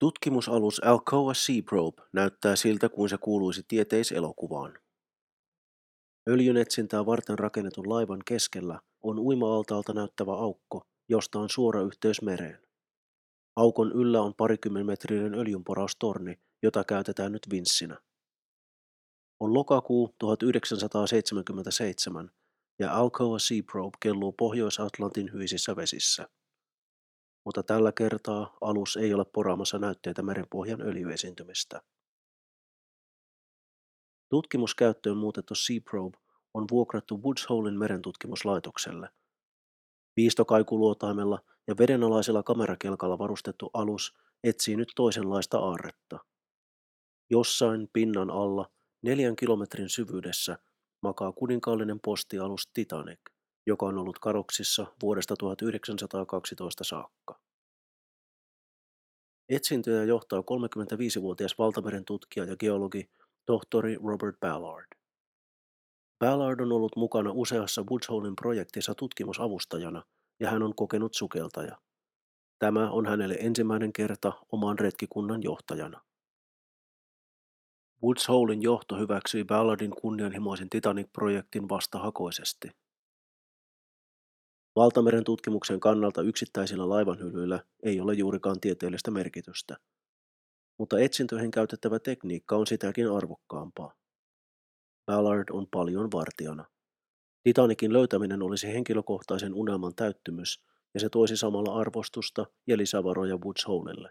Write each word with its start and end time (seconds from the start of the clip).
Tutkimusalus 0.00 0.84
Alcoa 0.84 1.34
Seaprobe 1.34 2.02
näyttää 2.12 2.56
siltä 2.56 2.88
kuin 2.88 3.08
se 3.08 3.18
kuuluisi 3.18 3.62
tieteiselokuvaan. 3.68 4.78
Öljynetsintää 6.28 7.06
varten 7.06 7.38
rakennetun 7.38 7.88
laivan 7.88 8.22
keskellä 8.24 8.80
on 9.02 9.18
uima-altaalta 9.18 9.92
näyttävä 9.92 10.32
aukko, 10.32 10.86
josta 11.08 11.38
on 11.38 11.50
suora 11.50 11.82
yhteys 11.82 12.22
mereen. 12.22 12.58
Aukon 13.56 13.92
yllä 13.92 14.22
on 14.22 14.34
parikymmenmetrinen 14.34 15.34
öljynporaustorni, 15.34 16.40
jota 16.62 16.84
käytetään 16.84 17.32
nyt 17.32 17.46
vinssinä. 17.50 17.98
On 19.40 19.54
lokakuu 19.54 20.14
1977 20.18 22.30
ja 22.78 22.96
Alcoa 22.96 23.38
Seaprobe 23.38 23.98
kelluu 24.02 24.32
Pohjois-Atlantin 24.32 25.32
hyisissä 25.32 25.76
vesissä 25.76 26.28
mutta 27.44 27.62
tällä 27.62 27.92
kertaa 27.92 28.56
alus 28.60 28.96
ei 28.96 29.14
ole 29.14 29.24
poraamassa 29.24 29.78
näytteitä 29.78 30.22
merenpohjan 30.22 30.80
öljyesiintymistä. 30.82 31.82
Tutkimuskäyttöön 34.28 35.16
muutettu 35.16 35.54
Seaprobe 35.54 36.18
on 36.54 36.66
vuokrattu 36.70 37.22
Woods 37.22 37.48
Holein 37.48 37.78
merentutkimuslaitokselle. 37.78 39.08
Piistokaikuluotaimella 40.14 41.38
ja 41.66 41.74
vedenalaisella 41.78 42.42
kamerakelkalla 42.42 43.18
varustettu 43.18 43.70
alus 43.72 44.14
etsii 44.44 44.76
nyt 44.76 44.88
toisenlaista 44.96 45.58
aarretta. 45.58 46.18
Jossain 47.30 47.88
pinnan 47.92 48.30
alla 48.30 48.70
neljän 49.02 49.36
kilometrin 49.36 49.88
syvyydessä 49.88 50.58
makaa 51.02 51.32
kuninkaallinen 51.32 52.00
postialus 52.00 52.70
Titanic– 52.74 53.20
joka 53.70 53.86
on 53.86 53.98
ollut 53.98 54.18
karoksissa 54.18 54.86
vuodesta 55.02 55.34
1912 55.36 56.84
saakka. 56.84 57.40
Etsintöjä 59.48 60.04
johtaa 60.04 60.40
35-vuotias 60.40 61.58
valtameren 61.58 62.04
tutkija 62.04 62.44
ja 62.46 62.56
geologi 62.56 63.10
tohtori 63.46 63.96
Robert 64.04 64.40
Ballard. 64.40 64.86
Ballard 66.18 66.60
on 66.60 66.72
ollut 66.72 66.96
mukana 66.96 67.30
useassa 67.32 67.82
Woods 67.90 68.08
Holein 68.08 68.36
projektissa 68.36 68.94
tutkimusavustajana 68.94 70.02
ja 70.40 70.50
hän 70.50 70.62
on 70.62 70.74
kokenut 70.74 71.14
sukeltaja. 71.14 71.78
Tämä 72.58 72.90
on 72.90 73.06
hänelle 73.06 73.36
ensimmäinen 73.40 73.92
kerta 73.92 74.32
oman 74.52 74.78
retkikunnan 74.78 75.42
johtajana. 75.42 76.00
Woods 78.02 78.28
Holein 78.28 78.62
johto 78.62 78.98
hyväksyi 78.98 79.44
Ballardin 79.44 79.90
kunnianhimoisen 79.90 80.70
Titanic-projektin 80.70 81.68
vastahakoisesti. 81.68 82.79
Valtameren 84.80 85.24
tutkimuksen 85.24 85.80
kannalta 85.80 86.22
yksittäisillä 86.22 86.88
laivanhyllyillä 86.88 87.64
ei 87.82 88.00
ole 88.00 88.14
juurikaan 88.14 88.60
tieteellistä 88.60 89.10
merkitystä, 89.10 89.76
mutta 90.78 90.98
etsintöihin 90.98 91.50
käytettävä 91.50 91.98
tekniikka 91.98 92.56
on 92.56 92.66
sitäkin 92.66 93.10
arvokkaampaa. 93.10 93.94
Ballard 95.06 95.44
on 95.50 95.66
paljon 95.70 96.10
vartijana. 96.12 96.64
Titanikin 97.42 97.92
löytäminen 97.92 98.42
olisi 98.42 98.66
henkilökohtaisen 98.72 99.54
unelman 99.54 99.94
täyttymys, 99.94 100.64
ja 100.94 101.00
se 101.00 101.08
toisi 101.08 101.36
samalla 101.36 101.80
arvostusta 101.80 102.46
ja 102.66 102.76
lisävaroja 102.76 103.36
Woods 103.36 103.66
Holelle. 103.68 104.10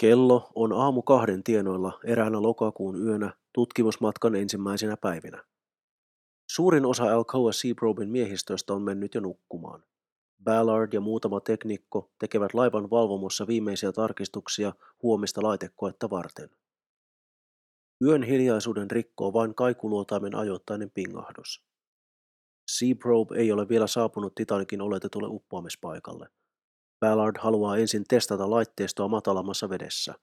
Kello 0.00 0.50
on 0.54 0.72
aamu 0.72 1.02
kahden 1.02 1.42
tienoilla 1.42 2.00
eräänä 2.04 2.42
lokakuun 2.42 3.02
yönä 3.06 3.32
tutkimusmatkan 3.52 4.34
ensimmäisenä 4.34 4.96
päivinä. 4.96 5.44
Suurin 6.54 6.86
osa 6.86 7.04
Alcoa 7.04 7.52
Seaproben 7.52 8.08
miehistöstä 8.08 8.74
on 8.74 8.82
mennyt 8.82 9.14
jo 9.14 9.20
nukkumaan. 9.20 9.84
Ballard 10.44 10.92
ja 10.92 11.00
muutama 11.00 11.40
teknikko 11.40 12.10
tekevät 12.18 12.54
laivan 12.54 12.90
valvomossa 12.90 13.46
viimeisiä 13.46 13.92
tarkistuksia 13.92 14.72
huomista 15.02 15.42
laitekoetta 15.42 16.10
varten. 16.10 16.50
Yön 18.04 18.22
hiljaisuuden 18.22 18.90
rikkoo 18.90 19.32
vain 19.32 19.54
kaikuluotaimen 19.54 20.34
ajoittainen 20.34 20.90
pingahdus. 20.90 21.64
Seaprobe 22.70 23.36
ei 23.36 23.52
ole 23.52 23.68
vielä 23.68 23.86
saapunut 23.86 24.34
Titanikin 24.34 24.80
oletetulle 24.80 25.28
uppoamispaikalle. 25.30 26.28
Ballard 27.00 27.36
haluaa 27.40 27.76
ensin 27.76 28.04
testata 28.08 28.50
laitteistoa 28.50 29.08
matalammassa 29.08 29.68
vedessä. 29.68 30.14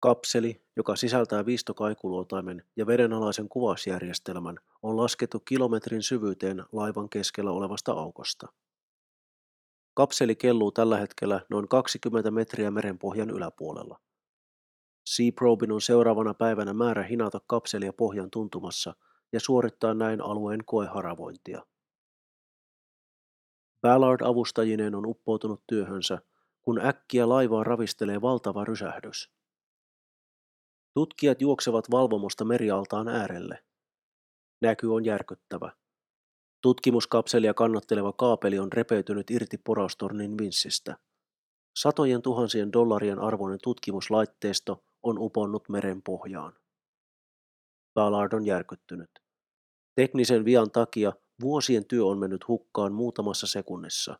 Kapseli, 0.00 0.62
joka 0.76 0.96
sisältää 0.96 1.46
viistokaikuluotaimen 1.46 2.64
ja 2.76 2.86
vedenalaisen 2.86 3.48
kuvausjärjestelmän, 3.48 4.58
on 4.82 4.96
laskettu 4.96 5.40
kilometrin 5.40 6.02
syvyyteen 6.02 6.64
laivan 6.72 7.08
keskellä 7.08 7.50
olevasta 7.50 7.92
aukosta. 7.92 8.46
Kapseli 9.94 10.34
kelluu 10.34 10.72
tällä 10.72 10.98
hetkellä 10.98 11.40
noin 11.50 11.68
20 11.68 12.30
metriä 12.30 12.70
merenpohjan 12.70 13.30
yläpuolella. 13.30 14.00
Seaprobin 15.04 15.72
on 15.72 15.80
seuraavana 15.80 16.34
päivänä 16.34 16.74
määrä 16.74 17.02
hinata 17.02 17.40
kapselia 17.46 17.92
pohjan 17.92 18.30
tuntumassa 18.30 18.94
ja 19.32 19.40
suorittaa 19.40 19.94
näin 19.94 20.20
alueen 20.20 20.64
koeharavointia. 20.64 21.62
Ballard 23.80 24.20
avustajineen 24.24 24.94
on 24.94 25.06
uppoutunut 25.06 25.62
työhönsä, 25.66 26.18
kun 26.62 26.80
äkkiä 26.86 27.28
laivaa 27.28 27.64
ravistelee 27.64 28.22
valtava 28.22 28.64
rysähdys. 28.64 29.35
Tutkijat 30.96 31.40
juoksevat 31.40 31.90
valvomosta 31.90 32.44
merialtaan 32.44 33.08
äärelle. 33.08 33.64
Näky 34.60 34.86
on 34.86 35.04
järkyttävä. 35.04 35.72
Tutkimuskapselia 36.62 37.54
kannatteleva 37.54 38.12
kaapeli 38.12 38.58
on 38.58 38.72
repeytynyt 38.72 39.30
irti 39.30 39.58
poraustornin 39.58 40.38
vinssistä. 40.38 40.96
Satojen 41.76 42.22
tuhansien 42.22 42.72
dollarien 42.72 43.18
arvoinen 43.18 43.58
tutkimuslaitteisto 43.62 44.84
on 45.02 45.18
uponnut 45.18 45.68
meren 45.68 46.02
pohjaan. 46.02 46.52
Ballard 47.94 48.32
on 48.32 48.46
järkyttynyt. 48.46 49.10
Teknisen 49.94 50.44
vian 50.44 50.70
takia 50.70 51.12
vuosien 51.40 51.84
työ 51.84 52.04
on 52.04 52.18
mennyt 52.18 52.48
hukkaan 52.48 52.92
muutamassa 52.92 53.46
sekunnissa. 53.46 54.18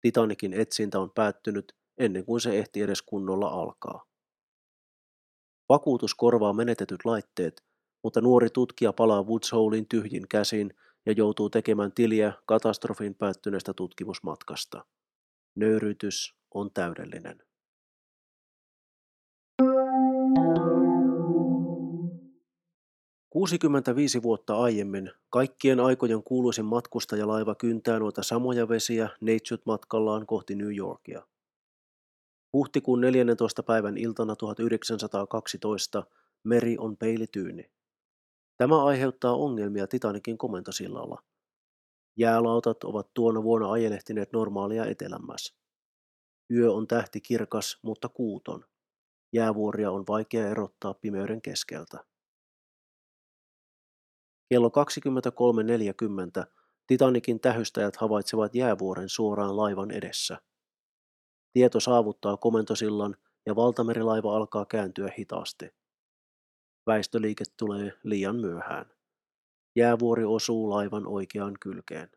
Titanikin 0.00 0.52
etsintä 0.52 1.00
on 1.00 1.10
päättynyt 1.10 1.76
ennen 1.98 2.24
kuin 2.24 2.40
se 2.40 2.58
ehti 2.58 2.82
edes 2.82 3.02
kunnolla 3.02 3.48
alkaa. 3.48 4.11
Vakuutus 5.72 6.14
korvaa 6.14 6.52
menetetyt 6.52 7.04
laitteet, 7.04 7.64
mutta 8.02 8.20
nuori 8.20 8.50
tutkija 8.50 8.92
palaa 8.92 9.22
Woods 9.22 9.52
Holein 9.52 9.88
tyhjin 9.88 10.28
käsin 10.28 10.74
ja 11.06 11.12
joutuu 11.12 11.50
tekemään 11.50 11.92
tiliä 11.92 12.32
katastrofin 12.46 13.14
päättyneestä 13.14 13.72
tutkimusmatkasta. 13.74 14.84
Nöyrytys 15.54 16.34
on 16.54 16.70
täydellinen. 16.70 17.42
Kuusikymmentäviisi 23.30 24.22
vuotta 24.22 24.56
aiemmin 24.56 25.10
kaikkien 25.30 25.80
aikojen 25.80 26.22
kuuluisin 26.22 26.64
matkustajalaiva 26.64 27.54
kyntää 27.54 27.98
noita 27.98 28.22
samoja 28.22 28.68
vesiä 28.68 29.08
Neitsyt-matkallaan 29.20 30.26
kohti 30.26 30.54
New 30.54 30.76
Yorkia. 30.76 31.22
Huhtikuun 32.52 33.00
14. 33.00 33.62
päivän 33.62 33.96
iltana 33.96 34.36
1912 34.36 36.06
meri 36.44 36.76
on 36.78 36.96
peilityyni. 36.96 37.70
Tämä 38.56 38.84
aiheuttaa 38.84 39.34
ongelmia 39.34 39.86
Titanikin 39.86 40.38
komentosillalla. 40.38 41.22
Jäälautat 42.16 42.84
ovat 42.84 43.14
tuona 43.14 43.42
vuonna 43.42 43.72
ajelehtineet 43.72 44.32
normaalia 44.32 44.86
etelämmäs. 44.86 45.54
Yö 46.50 46.72
on 46.72 46.86
tähti 46.86 47.20
kirkas, 47.20 47.78
mutta 47.82 48.08
kuuton. 48.08 48.64
Jäävuoria 49.32 49.90
on 49.90 50.04
vaikea 50.08 50.48
erottaa 50.48 50.94
pimeyden 50.94 51.42
keskeltä. 51.42 52.04
Kello 54.48 54.68
23.40 54.68 56.52
Titanikin 56.86 57.40
tähystäjät 57.40 57.96
havaitsevat 57.96 58.54
jäävuoren 58.54 59.08
suoraan 59.08 59.56
laivan 59.56 59.90
edessä. 59.90 60.38
Tieto 61.52 61.80
saavuttaa 61.80 62.36
komentosillan 62.36 63.16
ja 63.46 63.56
valtamerilaiva 63.56 64.36
alkaa 64.36 64.66
kääntyä 64.66 65.12
hitaasti. 65.18 65.70
Väistöliike 66.86 67.44
tulee 67.58 67.92
liian 68.04 68.36
myöhään. 68.36 68.90
Jäävuori 69.76 70.24
osuu 70.24 70.70
laivan 70.70 71.06
oikeaan 71.06 71.54
kylkeen. 71.60 72.10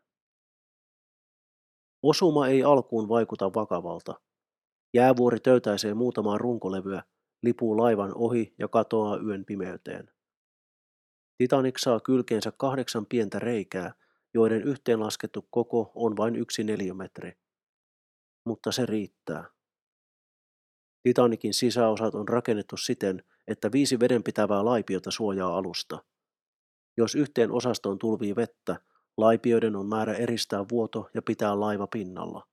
Osuma 2.02 2.48
ei 2.48 2.64
alkuun 2.64 3.08
vaikuta 3.08 3.54
vakavalta. 3.54 4.20
Jäävuori 4.94 5.40
töytäisee 5.40 5.94
muutamaa 5.94 6.38
runkolevyä, 6.38 7.02
lipuu 7.42 7.76
laivan 7.76 8.12
ohi 8.14 8.54
ja 8.58 8.68
katoaa 8.68 9.16
yön 9.16 9.44
pimeyteen. 9.44 10.10
Titanic 11.38 11.78
saa 11.78 12.00
kylkeensä 12.00 12.52
kahdeksan 12.56 13.06
pientä 13.06 13.38
reikää, 13.38 13.94
joiden 14.34 14.62
yhteenlaskettu 14.62 15.46
koko 15.50 15.92
on 15.94 16.16
vain 16.16 16.36
yksi 16.36 16.64
neliömetri 16.64 17.45
mutta 18.46 18.72
se 18.72 18.86
riittää. 18.86 19.44
Titanikin 21.02 21.54
sisäosat 21.54 22.14
on 22.14 22.28
rakennettu 22.28 22.76
siten, 22.76 23.24
että 23.48 23.72
viisi 23.72 24.00
vedenpitävää 24.00 24.64
laipiota 24.64 25.10
suojaa 25.10 25.56
alusta. 25.58 26.04
Jos 26.96 27.14
yhteen 27.14 27.50
osastoon 27.50 27.98
tulvii 27.98 28.36
vettä, 28.36 28.80
laipioiden 29.16 29.76
on 29.76 29.86
määrä 29.86 30.14
eristää 30.14 30.64
vuoto 30.70 31.10
ja 31.14 31.22
pitää 31.22 31.60
laiva 31.60 31.86
pinnalla. 31.86 32.46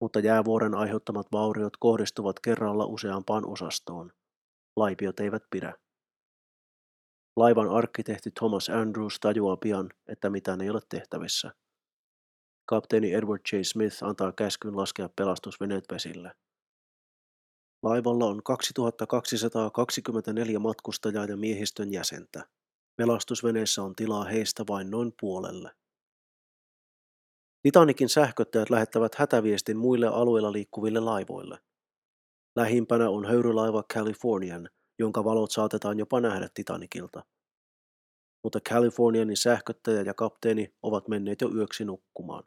mutta 0.00 0.20
jäävuoren 0.20 0.74
aiheuttamat 0.74 1.26
vauriot 1.32 1.76
kohdistuvat 1.76 2.40
kerralla 2.40 2.86
useampaan 2.86 3.46
osastoon. 3.46 4.12
Laipiot 4.76 5.20
eivät 5.20 5.42
pidä. 5.50 5.74
Laivan 7.36 7.68
arkkitehti 7.68 8.30
Thomas 8.30 8.68
Andrews 8.68 9.20
tajuaa 9.20 9.56
pian, 9.56 9.90
että 10.08 10.30
mitään 10.30 10.60
ei 10.60 10.70
ole 10.70 10.80
tehtävissä. 10.88 11.52
Kapteeni 12.68 13.12
Edward 13.12 13.40
J. 13.52 13.56
Smith 13.62 14.04
antaa 14.04 14.32
käskyn 14.32 14.76
laskea 14.76 15.08
pelastusveneet 15.16 15.84
vesille. 15.92 16.32
Laivalla 17.82 18.24
on 18.24 18.42
2224 18.42 20.58
matkustajaa 20.58 21.24
ja 21.24 21.36
miehistön 21.36 21.92
jäsentä. 21.92 22.46
Pelastusveneessä 22.96 23.82
on 23.82 23.94
tilaa 23.94 24.24
heistä 24.24 24.64
vain 24.68 24.90
noin 24.90 25.12
puolelle. 25.20 25.70
Titanikin 27.62 28.08
sähköttäjät 28.08 28.70
lähettävät 28.70 29.14
hätäviestin 29.14 29.76
muille 29.76 30.06
alueilla 30.06 30.52
liikkuville 30.52 31.00
laivoille. 31.00 31.58
Lähimpänä 32.56 33.10
on 33.10 33.24
höyrylaiva 33.24 33.84
Californian, 33.94 34.68
jonka 34.98 35.24
valot 35.24 35.50
saatetaan 35.50 35.98
jopa 35.98 36.20
nähdä 36.20 36.48
Titanikilta. 36.54 37.24
Mutta 38.44 38.60
Californianin 38.60 39.36
sähköttäjä 39.36 40.02
ja 40.02 40.14
kapteeni 40.14 40.74
ovat 40.82 41.08
menneet 41.08 41.40
jo 41.40 41.50
yöksi 41.54 41.84
nukkumaan. 41.84 42.44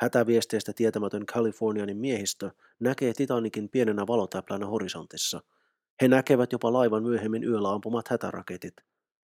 Hätäviesteistä 0.00 0.72
tietämätön 0.72 1.26
Californianin 1.26 1.96
miehistö 1.96 2.50
näkee 2.80 3.12
Titanikin 3.12 3.68
pienenä 3.68 4.06
valotäplänä 4.06 4.66
horisontissa. 4.66 5.42
He 6.02 6.08
näkevät 6.08 6.52
jopa 6.52 6.72
laivan 6.72 7.02
myöhemmin 7.02 7.44
yöllä 7.44 7.72
ampumat 7.72 8.08
hätäraketit, 8.08 8.74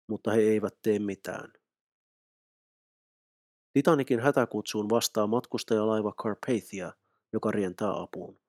mutta 0.07 0.31
he 0.31 0.39
eivät 0.41 0.77
tee 0.81 0.99
mitään. 0.99 1.53
Titanikin 3.73 4.19
hätäkutsuun 4.19 4.89
vastaa 4.89 5.27
matkustajalaiva 5.27 6.13
Carpathia, 6.13 6.93
joka 7.33 7.51
rientää 7.51 8.01
apuun, 8.01 8.39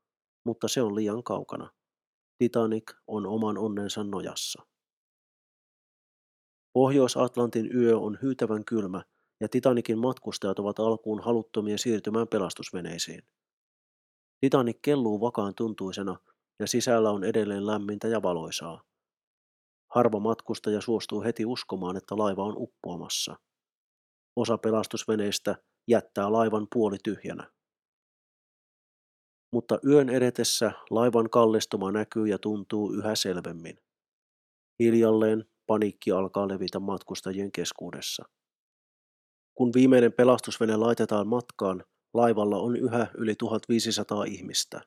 mutta 0.45 0.69
se 0.69 0.83
on 0.83 0.95
liian 0.95 1.23
kaukana. 1.23 1.71
Titanic 2.39 2.93
on 3.07 3.27
oman 3.27 3.59
onnensa 3.59 4.05
nojassa. 4.05 4.63
Pohjois-Atlantin 6.73 7.77
yö 7.77 7.99
on 7.99 8.19
hyytävän 8.23 8.65
kylmä 8.65 9.03
ja 9.41 9.49
Titanikin 9.49 9.99
matkustajat 9.99 10.59
ovat 10.59 10.79
alkuun 10.79 11.23
haluttomia 11.23 11.79
siirtymään 11.79 12.29
pelastusveneisiin. 12.29 13.23
Titanic 14.41 14.79
kelluu 14.83 15.21
vakaan 15.21 15.55
tuntuisena 15.55 16.17
ja 16.61 16.67
sisällä 16.67 17.11
on 17.11 17.25
edelleen 17.25 17.67
lämmintä 17.67 18.09
ja 18.09 18.23
valoisaa. 18.23 18.83
Harva 19.95 20.21
matkustaja 20.21 20.81
suostuu 20.81 21.23
heti 21.23 21.45
uskomaan, 21.45 21.97
että 21.97 22.19
laiva 22.19 22.45
on 22.45 22.55
uppoamassa. 22.57 23.37
Osa 24.37 24.59
pelastusveneistä 24.59 25.57
jättää 25.89 26.33
laivan 26.33 26.67
puoli 26.75 26.97
tyhjänä. 27.05 27.51
Mutta 29.53 29.79
yön 29.87 30.09
edetessä 30.09 30.73
laivan 30.91 31.31
kallistuma 31.31 31.93
näkyy 31.93 32.27
ja 32.27 32.39
tuntuu 32.39 32.93
yhä 32.93 33.15
selvemmin. 33.15 33.79
Hiljalleen 34.83 35.45
paniikki 35.67 36.11
alkaa 36.11 36.49
levitä 36.49 36.79
matkustajien 36.81 37.53
keskuudessa. 37.53 38.25
Kun 39.55 39.73
viimeinen 39.75 40.13
pelastusvene 40.13 40.77
laitetaan 40.77 41.27
matkaan, 41.27 41.85
laivalla 42.15 42.59
on 42.59 42.77
yhä 42.77 43.07
yli 43.15 43.35
1500 43.35 44.25
ihmistä. 44.25 44.81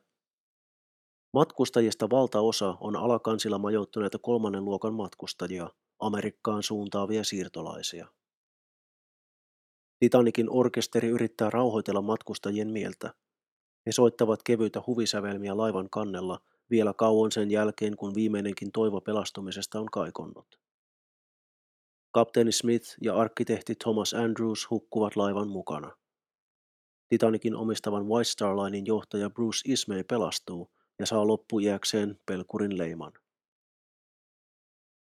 Matkustajista 1.34 2.10
valtaosa 2.10 2.76
on 2.80 2.96
alakansilla 2.96 3.58
majoittuneita 3.58 4.18
kolmannen 4.18 4.64
luokan 4.64 4.94
matkustajia, 4.94 5.70
Amerikkaan 5.98 6.62
suuntaavia 6.62 7.24
siirtolaisia. 7.24 8.06
Titanikin 9.98 10.50
orkesteri 10.50 11.08
yrittää 11.08 11.50
rauhoitella 11.50 12.02
matkustajien 12.02 12.68
mieltä. 12.70 13.14
He 13.86 13.92
soittavat 13.92 14.42
kevyitä 14.42 14.82
huvisävelmiä 14.86 15.56
laivan 15.56 15.90
kannella 15.90 16.40
vielä 16.70 16.94
kauan 16.94 17.32
sen 17.32 17.50
jälkeen, 17.50 17.96
kun 17.96 18.14
viimeinenkin 18.14 18.72
toivo 18.72 19.00
pelastumisesta 19.00 19.80
on 19.80 19.86
kaikonnut. 19.86 20.67
Kapteeni 22.10 22.52
Smith 22.52 22.96
ja 23.02 23.16
arkkitehti 23.16 23.74
Thomas 23.74 24.14
Andrews 24.14 24.70
hukkuvat 24.70 25.16
laivan 25.16 25.48
mukana. 25.48 25.96
Titanikin 27.08 27.54
omistavan 27.54 28.08
White 28.08 28.24
Star 28.24 28.56
Linein 28.56 28.86
johtaja 28.86 29.30
Bruce 29.30 29.72
Ismay 29.72 30.04
pelastuu 30.04 30.70
ja 30.98 31.06
saa 31.06 31.26
loppujääkseen 31.26 32.20
pelkurin 32.26 32.78
leiman. 32.78 33.12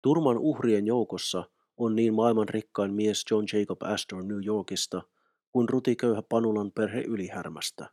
Turman 0.03 0.39
uhrien 0.39 0.87
joukossa 0.87 1.45
on 1.77 1.97
niin 1.97 2.15
maailman 2.15 2.49
rikkain 2.49 2.95
mies 2.95 3.25
John 3.31 3.45
Jacob 3.53 3.83
Astor 3.83 4.23
New 4.23 4.47
Yorkista 4.47 5.03
kuin 5.53 5.69
rutiköyhä 5.69 6.23
Panulan 6.23 6.73
perhe 6.73 7.01
Ylihärmästä. 7.01 7.91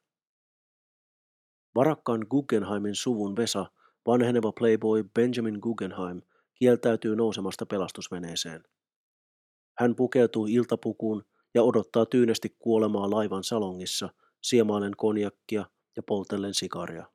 Varakkaan 1.76 2.26
Guggenheimin 2.30 2.96
suvun 2.96 3.36
Vesa, 3.36 3.66
vanheneva 4.08 4.52
playboy 4.52 5.04
Benjamin 5.04 5.60
Guggenheim, 5.62 6.22
kieltäytyy 6.56 7.16
nousemasta 7.16 7.66
pelastusveneeseen. 7.66 8.64
Hän 9.80 9.96
pukeutuu 9.96 10.46
iltapukuun 10.46 11.24
ja 11.54 11.64
odottaa 11.64 12.06
tyynesti 12.06 12.56
kuolemaa 12.60 13.10
laivan 13.10 13.44
salongissa, 13.44 14.10
siemailen 14.42 14.96
konjakkia 14.98 15.66
ja 15.96 16.04
poltellen 16.04 16.54
sikaria. 16.54 17.14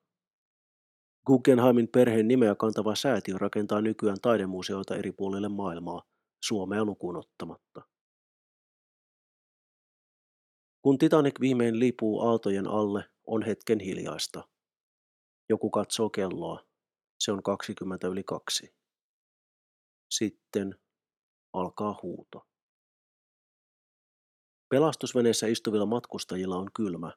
Guggenheimin 1.26 1.88
perheen 1.88 2.28
nimeä 2.28 2.54
kantava 2.54 2.94
säätiö 2.94 3.38
rakentaa 3.38 3.80
nykyään 3.80 4.20
taidemuseoita 4.22 4.96
eri 4.96 5.12
puolille 5.12 5.48
maailmaa, 5.48 6.02
Suomea 6.44 6.84
lukuun 6.84 7.16
ottamatta. 7.16 7.82
Kun 10.82 10.98
Titanic 10.98 11.40
viimein 11.40 11.78
liipuu 11.78 12.20
aaltojen 12.20 12.66
alle, 12.66 13.04
on 13.26 13.42
hetken 13.42 13.80
hiljaista. 13.80 14.48
Joku 15.48 15.70
katsoo 15.70 16.10
kelloa. 16.10 16.64
Se 17.20 17.32
on 17.32 17.42
20 17.42 18.08
yli 18.08 18.24
kaksi. 18.24 18.74
Sitten 20.10 20.78
alkaa 21.52 22.00
huuto. 22.02 22.47
Pelastusveneessä 24.68 25.46
istuvilla 25.46 25.86
matkustajilla 25.86 26.56
on 26.56 26.68
kylmä, 26.74 27.12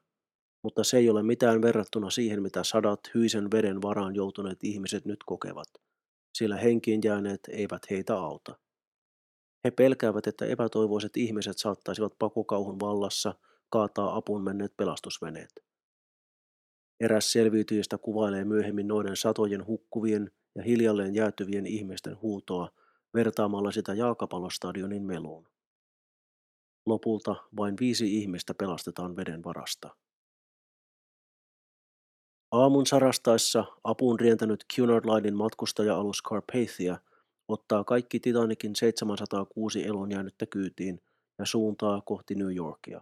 mutta 0.62 0.84
se 0.84 0.96
ei 0.96 1.10
ole 1.10 1.22
mitään 1.22 1.62
verrattuna 1.62 2.10
siihen, 2.10 2.42
mitä 2.42 2.64
sadat 2.64 3.00
hyisen 3.14 3.50
veden 3.50 3.82
varaan 3.82 4.14
joutuneet 4.14 4.64
ihmiset 4.64 5.04
nyt 5.04 5.24
kokevat, 5.26 5.68
sillä 6.34 6.56
henkiin 6.56 7.00
jääneet 7.04 7.40
eivät 7.48 7.82
heitä 7.90 8.18
auta. 8.18 8.58
He 9.64 9.70
pelkäävät, 9.70 10.26
että 10.26 10.46
epätoivoiset 10.46 11.16
ihmiset 11.16 11.58
saattaisivat 11.58 12.12
pakokauhun 12.18 12.80
vallassa 12.80 13.34
kaataa 13.70 14.16
apuun 14.16 14.44
menneet 14.44 14.76
pelastusveneet. 14.76 15.64
Eräs 17.00 17.32
selviytyjistä 17.32 17.98
kuvailee 17.98 18.44
myöhemmin 18.44 18.88
noiden 18.88 19.16
satojen 19.16 19.66
hukkuvien 19.66 20.30
ja 20.54 20.62
hiljalleen 20.62 21.14
jäätyvien 21.14 21.66
ihmisten 21.66 22.20
huutoa 22.22 22.70
vertaamalla 23.14 23.72
sitä 23.72 23.94
jalkapallostadionin 23.94 25.02
meluun. 25.02 25.51
Lopulta 26.86 27.36
vain 27.56 27.76
viisi 27.80 28.16
ihmistä 28.16 28.54
pelastetaan 28.54 29.16
veden 29.16 29.44
varasta. 29.44 29.96
Aamun 32.50 32.86
sarastaessa 32.86 33.64
apuun 33.84 34.20
rientänyt 34.20 34.64
Cunard 34.76 35.04
Linein 35.04 35.36
matkustaja-alus 35.36 36.22
Carpathia 36.22 36.98
ottaa 37.48 37.84
kaikki 37.84 38.20
Titanicin 38.20 38.76
706 38.76 39.84
elonjäänyttä 39.84 40.46
kyytiin 40.46 41.00
ja 41.38 41.46
suuntaa 41.46 42.00
kohti 42.00 42.34
New 42.34 42.56
Yorkia. 42.56 43.00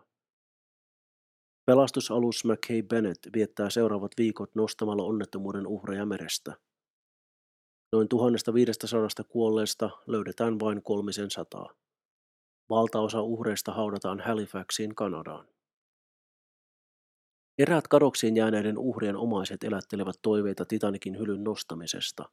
Pelastusalus 1.67 2.45
McKay 2.45 2.83
Bennett 2.83 3.27
viettää 3.35 3.71
seuraavat 3.71 4.13
viikot 4.19 4.55
nostamalla 4.55 5.03
onnettomuuden 5.03 5.67
uhreja 5.67 6.07
merestä. 6.07 6.57
Noin 7.93 8.09
1500 8.09 9.25
kuolleesta 9.29 9.91
löydetään 10.07 10.61
vain 10.61 10.83
kolmisen 10.83 11.31
sataa. 11.31 11.75
Valtaosa 12.71 13.23
uhreista 13.23 13.73
haudataan 13.73 14.21
Halifaxiin 14.21 14.95
Kanadaan. 14.95 15.49
Eräät 17.59 17.89
kadoksiin 17.89 18.37
jääneiden 18.37 18.79
uhrien 18.79 19.17
omaiset 19.17 19.65
elättelevät 19.65 20.17
toiveita 20.23 20.65
Titanikin 20.65 21.19
hylyn 21.19 21.45
nostamisesta. 21.45 22.29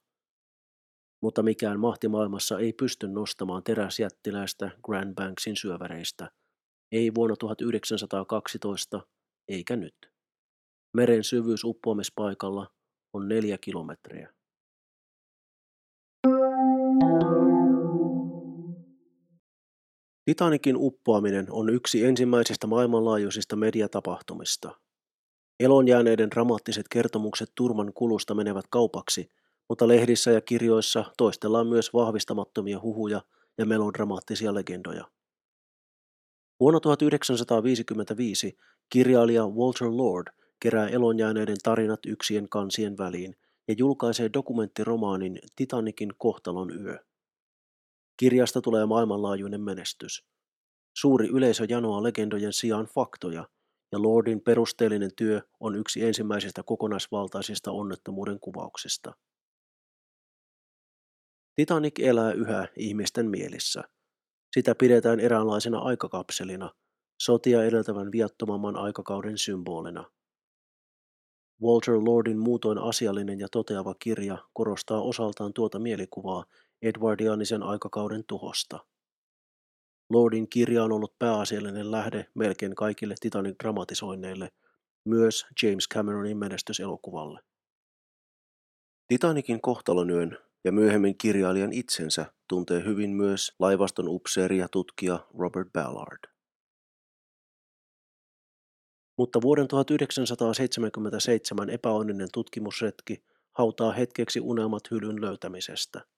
Mutta 1.21 1.43
mikään 1.43 1.79
mahti 1.79 2.07
maailmassa 2.07 2.59
ei 2.59 2.73
pysty 2.73 3.07
nostamaan 3.07 3.63
teräsjättiläistä 3.63 4.71
Grand 4.85 5.15
Banksin 5.15 5.55
syöväreistä. 5.55 6.31
Ei 6.91 7.11
vuonna 7.15 7.35
1912 7.35 9.01
eikä 9.47 9.75
nyt. 9.75 10.11
Meren 10.93 11.23
syvyys 11.23 11.63
uppoamispaikalla 11.63 12.67
on 13.13 13.27
neljä 13.27 13.57
kilometriä. 13.57 14.36
Titanikin 20.27 20.75
uppoaminen 20.77 21.45
on 21.49 21.69
yksi 21.69 22.05
ensimmäisistä 22.05 22.67
maailmanlaajuisista 22.67 23.55
mediatapahtumista. 23.55 24.79
Elonjääneiden 25.59 26.31
dramaattiset 26.31 26.85
kertomukset 26.89 27.51
turman 27.55 27.93
kulusta 27.93 28.35
menevät 28.35 28.65
kaupaksi, 28.69 29.29
mutta 29.69 29.87
lehdissä 29.87 30.31
ja 30.31 30.41
kirjoissa 30.41 31.05
toistellaan 31.17 31.67
myös 31.67 31.93
vahvistamattomia 31.93 32.79
huhuja 32.81 33.21
ja 33.57 33.65
melodramaattisia 33.65 34.53
legendoja. 34.53 35.05
Vuonna 36.59 36.79
1955 36.79 38.57
kirjailija 38.89 39.47
Walter 39.47 39.87
Lord 39.91 40.27
kerää 40.59 40.87
elonjääneiden 40.87 41.57
tarinat 41.63 41.99
yksien 42.07 42.49
kansien 42.49 42.97
väliin 42.97 43.35
ja 43.67 43.75
julkaisee 43.77 44.29
dokumenttiromaanin 44.33 45.39
Titanikin 45.55 46.13
kohtalon 46.17 46.85
yö. 46.85 46.99
Kirjasta 48.17 48.61
tulee 48.61 48.85
maailmanlaajuinen 48.85 49.61
menestys. 49.61 50.25
Suuri 50.97 51.27
yleisö 51.27 51.65
janoaa 51.69 52.03
legendojen 52.03 52.53
sijaan 52.53 52.85
faktoja, 52.85 53.47
ja 53.91 54.01
Lordin 54.01 54.41
perusteellinen 54.41 55.11
työ 55.15 55.41
on 55.59 55.75
yksi 55.75 56.03
ensimmäisistä 56.05 56.63
kokonaisvaltaisista 56.63 57.71
onnettomuuden 57.71 58.39
kuvauksista. 58.39 59.13
Titanic 61.55 61.99
elää 61.99 62.31
yhä 62.31 62.67
ihmisten 62.75 63.29
mielissä. 63.29 63.83
Sitä 64.53 64.75
pidetään 64.75 65.19
eräänlaisena 65.19 65.79
aikakapselina, 65.79 66.73
sotia 67.21 67.63
edeltävän 67.63 68.11
viattomamman 68.11 68.75
aikakauden 68.75 69.37
symbolina. 69.37 70.11
Walter 71.63 71.95
Lordin 72.05 72.39
muutoin 72.39 72.77
asiallinen 72.77 73.39
ja 73.39 73.47
toteava 73.51 73.95
kirja 73.99 74.37
korostaa 74.53 75.01
osaltaan 75.01 75.53
tuota 75.53 75.79
mielikuvaa 75.79 76.45
Edwardianisen 76.81 77.63
aikakauden 77.63 78.23
tuhosta. 78.27 78.85
Lordin 80.09 80.49
kirja 80.49 80.83
on 80.83 80.91
ollut 80.91 81.19
pääasiallinen 81.19 81.91
lähde 81.91 82.25
melkein 82.33 82.75
kaikille 82.75 83.15
Titanic-dramatisoinneille, 83.21 84.51
myös 85.05 85.45
James 85.63 85.87
Cameronin 85.93 86.37
menestyselokuvalle. 86.37 87.39
Titanicin 89.07 89.61
kohtalonyön 89.61 90.37
ja 90.63 90.71
myöhemmin 90.71 91.17
kirjailijan 91.17 91.73
itsensä 91.73 92.25
tuntee 92.47 92.85
hyvin 92.85 93.09
myös 93.09 93.55
laivaston 93.59 94.07
upseeri 94.07 94.57
ja 94.57 94.69
tutkija 94.69 95.27
Robert 95.37 95.73
Ballard. 95.73 96.19
Mutta 99.17 99.41
vuoden 99.41 99.67
1977 99.67 101.69
epäonninen 101.69 102.27
tutkimusretki 102.33 103.23
hautaa 103.51 103.91
hetkeksi 103.91 104.39
unelmat 104.39 104.91
hylyn 104.91 105.21
löytämisestä. 105.21 106.16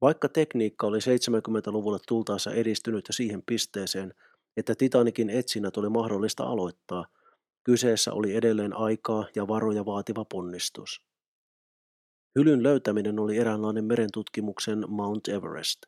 Vaikka 0.00 0.28
tekniikka 0.28 0.86
oli 0.86 0.98
70-luvulle 0.98 1.98
tultaessa 2.08 2.52
edistynyt 2.52 3.08
jo 3.08 3.12
siihen 3.12 3.42
pisteeseen, 3.46 4.14
että 4.56 4.74
Titanikin 4.74 5.30
etsinnät 5.30 5.76
oli 5.76 5.88
mahdollista 5.88 6.44
aloittaa, 6.44 7.06
kyseessä 7.64 8.12
oli 8.12 8.34
edelleen 8.34 8.76
aikaa 8.76 9.26
ja 9.36 9.48
varoja 9.48 9.86
vaativa 9.86 10.24
ponnistus. 10.24 11.02
Hylyn 12.38 12.62
löytäminen 12.62 13.18
oli 13.18 13.36
eräänlainen 13.36 13.84
merentutkimuksen 13.84 14.84
Mount 14.88 15.28
Everest. 15.28 15.78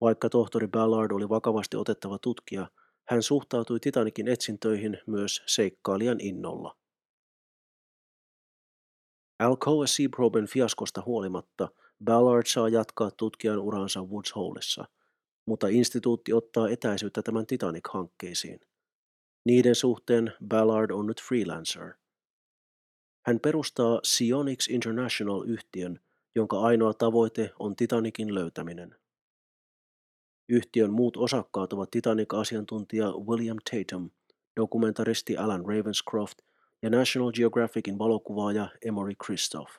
Vaikka 0.00 0.28
tohtori 0.28 0.68
Ballard 0.68 1.10
oli 1.10 1.28
vakavasti 1.28 1.76
otettava 1.76 2.18
tutkija, 2.18 2.70
hän 3.08 3.22
suhtautui 3.22 3.80
Titanikin 3.80 4.28
etsintöihin 4.28 4.98
myös 5.06 5.42
seikkailijan 5.46 6.20
innolla. 6.20 6.76
Alcoa 9.38 9.86
Seaproben 9.86 10.46
fiaskosta 10.46 11.02
huolimatta 11.06 11.68
Ballard 12.04 12.46
saa 12.46 12.68
jatkaa 12.68 13.10
tutkijan 13.10 13.58
uransa 13.58 14.02
Woods 14.02 14.36
Holeissa, 14.36 14.84
mutta 15.46 15.68
instituutti 15.68 16.32
ottaa 16.32 16.68
etäisyyttä 16.68 17.22
tämän 17.22 17.46
Titanic-hankkeisiin. 17.46 18.60
Niiden 19.44 19.74
suhteen 19.74 20.32
Ballard 20.48 20.90
on 20.90 21.06
nyt 21.06 21.22
freelancer. 21.22 21.94
Hän 23.26 23.40
perustaa 23.40 24.00
Sionix 24.04 24.68
International-yhtiön, 24.68 26.00
jonka 26.34 26.60
ainoa 26.60 26.94
tavoite 26.94 27.50
on 27.58 27.76
Titanicin 27.76 28.34
löytäminen. 28.34 28.96
Yhtiön 30.48 30.92
muut 30.92 31.16
osakkaat 31.16 31.72
ovat 31.72 31.90
Titanic-asiantuntija 31.90 33.12
William 33.12 33.58
Tatum, 33.70 34.10
dokumentaristi 34.56 35.36
Alan 35.36 35.66
Ravenscroft 35.66 36.38
ja 36.82 36.90
National 36.90 37.32
Geographicin 37.32 37.98
valokuvaaja 37.98 38.68
Emory 38.84 39.14
Christoph. 39.24 39.72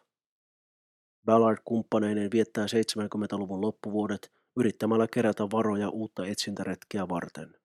Ballard 1.25 1.57
kumppaneineen 1.65 2.31
viettää 2.31 2.65
70-luvun 2.65 3.61
loppuvuodet 3.61 4.31
yrittämällä 4.55 5.07
kerätä 5.13 5.43
varoja 5.43 5.89
uutta 5.89 6.25
etsintäretkeä 6.25 7.09
varten. 7.09 7.55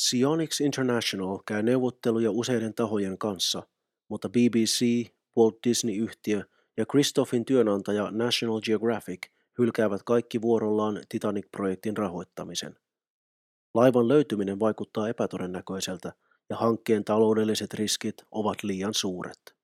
Sionix 0.00 0.60
International 0.60 1.38
käy 1.46 1.62
neuvotteluja 1.62 2.30
useiden 2.30 2.74
tahojen 2.74 3.18
kanssa, 3.18 3.62
mutta 4.08 4.28
BBC, 4.28 5.06
Walt 5.38 5.58
Disney-yhtiö 5.64 6.44
ja 6.76 6.86
Christophin 6.86 7.44
työnantaja 7.44 8.10
National 8.10 8.60
Geographic 8.60 9.20
hylkäävät 9.58 10.02
kaikki 10.02 10.42
vuorollaan 10.42 11.00
Titanic-projektin 11.08 11.96
rahoittamisen. 11.96 12.76
Laivan 13.74 14.08
löytyminen 14.08 14.60
vaikuttaa 14.60 15.08
epätodennäköiseltä 15.08 16.12
ja 16.50 16.56
hankkeen 16.56 17.04
taloudelliset 17.04 17.74
riskit 17.74 18.14
ovat 18.30 18.62
liian 18.62 18.94
suuret. 18.94 19.57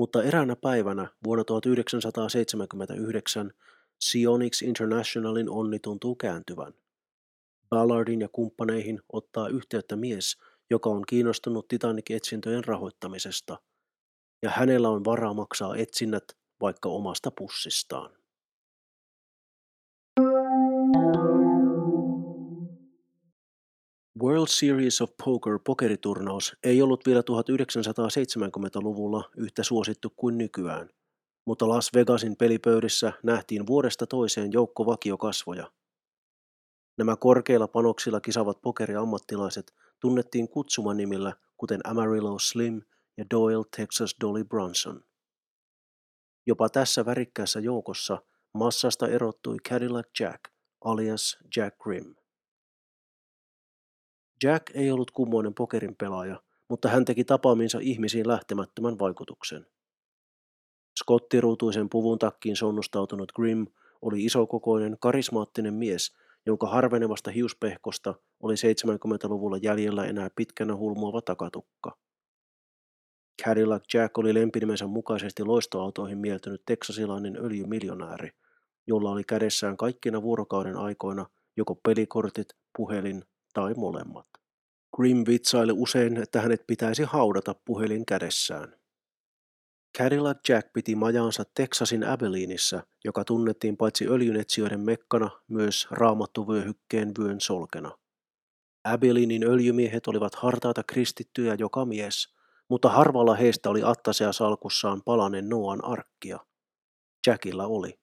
Mutta 0.00 0.22
eräänä 0.22 0.56
päivänä 0.56 1.08
vuonna 1.24 1.44
1979 1.44 3.52
Sionix 4.04 4.62
Internationalin 4.62 5.50
onni 5.50 5.78
tuntuu 5.78 6.14
kääntyvän. 6.14 6.72
Ballardin 7.68 8.20
ja 8.20 8.28
kumppaneihin 8.32 9.00
ottaa 9.12 9.48
yhteyttä 9.48 9.96
mies, 9.96 10.36
joka 10.70 10.90
on 10.90 11.02
kiinnostunut 11.08 11.68
Titanic-etsintöjen 11.68 12.64
rahoittamisesta, 12.64 13.58
ja 14.42 14.50
hänellä 14.50 14.88
on 14.88 15.04
varaa 15.04 15.34
maksaa 15.34 15.76
etsinnät 15.76 16.24
vaikka 16.60 16.88
omasta 16.88 17.30
pussistaan. 17.30 18.19
World 24.22 24.48
Series 24.48 25.00
of 25.00 25.10
Poker 25.24 25.58
pokeriturnaus 25.64 26.56
ei 26.62 26.82
ollut 26.82 27.06
vielä 27.06 27.20
1970-luvulla 27.20 29.30
yhtä 29.36 29.62
suosittu 29.62 30.12
kuin 30.16 30.38
nykyään, 30.38 30.90
mutta 31.44 31.68
Las 31.68 31.90
Vegasin 31.94 32.36
pelipöydissä 32.36 33.12
nähtiin 33.22 33.66
vuodesta 33.66 34.06
toiseen 34.06 34.52
joukko 34.52 34.86
vakiokasvoja. 34.86 35.72
Nämä 36.98 37.16
korkeilla 37.16 37.68
panoksilla 37.68 38.20
kisavat 38.20 38.62
pokeriammattilaiset 38.62 39.74
tunnettiin 40.00 40.48
kutsumanimillä 40.48 41.32
kuten 41.56 41.80
Amarillo 41.84 42.38
Slim 42.38 42.82
ja 43.16 43.24
Doyle 43.30 43.64
Texas 43.76 44.14
Dolly 44.20 44.44
Bronson. 44.44 45.04
Jopa 46.46 46.68
tässä 46.68 47.04
värikkäässä 47.04 47.60
joukossa 47.60 48.22
massasta 48.54 49.08
erottui 49.08 49.56
Cadillac 49.68 50.20
Jack 50.20 50.40
alias 50.84 51.38
Jack 51.56 51.78
Grimm. 51.78 52.19
Jack 54.44 54.70
ei 54.74 54.90
ollut 54.90 55.10
kummoinen 55.10 55.54
pokerin 55.54 55.96
pelaaja, 55.96 56.42
mutta 56.68 56.88
hän 56.88 57.04
teki 57.04 57.24
tapaamiinsa 57.24 57.78
ihmisiin 57.82 58.28
lähtemättömän 58.28 58.98
vaikutuksen. 58.98 59.66
Skottiruutuisen 60.98 61.88
puvun 61.88 62.18
takkiin 62.18 62.56
sonnustautunut 62.56 63.32
Grimm 63.32 63.66
oli 64.02 64.24
isokokoinen, 64.24 64.96
karismaattinen 65.00 65.74
mies, 65.74 66.16
jonka 66.46 66.66
harvenevasta 66.66 67.30
hiuspehkosta 67.30 68.14
oli 68.40 68.54
70-luvulla 68.54 69.56
jäljellä 69.56 70.04
enää 70.04 70.30
pitkänä 70.36 70.76
hulmuava 70.76 71.22
takatukka. 71.22 71.96
Cadillac 73.44 73.94
Jack 73.94 74.18
oli 74.18 74.34
lempinimensä 74.34 74.86
mukaisesti 74.86 75.44
loistoautoihin 75.44 76.18
mieltynyt 76.18 76.62
teksasilainen 76.66 77.36
öljymiljonääri, 77.36 78.30
jolla 78.86 79.10
oli 79.10 79.24
kädessään 79.24 79.76
kaikkina 79.76 80.22
vuorokauden 80.22 80.76
aikoina 80.76 81.26
joko 81.56 81.74
pelikortit, 81.74 82.48
puhelin 82.76 83.24
tai 83.52 83.74
molemmat. 83.74 84.26
Grim 84.96 85.24
vitsaili 85.26 85.72
usein, 85.72 86.16
että 86.16 86.40
hänet 86.40 86.64
pitäisi 86.66 87.02
haudata 87.02 87.54
puhelin 87.64 88.06
kädessään. 88.06 88.80
Cadillac 89.98 90.48
Jack 90.48 90.72
piti 90.72 90.94
majaansa 90.94 91.44
Texasin 91.54 92.04
Abilenissä, 92.04 92.82
joka 93.04 93.24
tunnettiin 93.24 93.76
paitsi 93.76 94.06
öljynetsijöiden 94.08 94.80
mekkana, 94.80 95.30
myös 95.48 95.86
raamattuvyöhykkeen 95.90 97.12
vyön 97.18 97.40
solkena. 97.40 97.98
Abilenin 98.84 99.44
öljymiehet 99.44 100.06
olivat 100.06 100.34
hartaita 100.34 100.82
kristittyjä 100.82 101.54
joka 101.58 101.84
mies, 101.84 102.34
mutta 102.68 102.88
harvalla 102.88 103.34
heistä 103.34 103.70
oli 103.70 103.82
attasea 103.84 104.32
salkussaan 104.32 105.02
palanen 105.02 105.48
Noan 105.48 105.84
arkkia. 105.84 106.38
Jackilla 107.26 107.66
oli. 107.66 107.99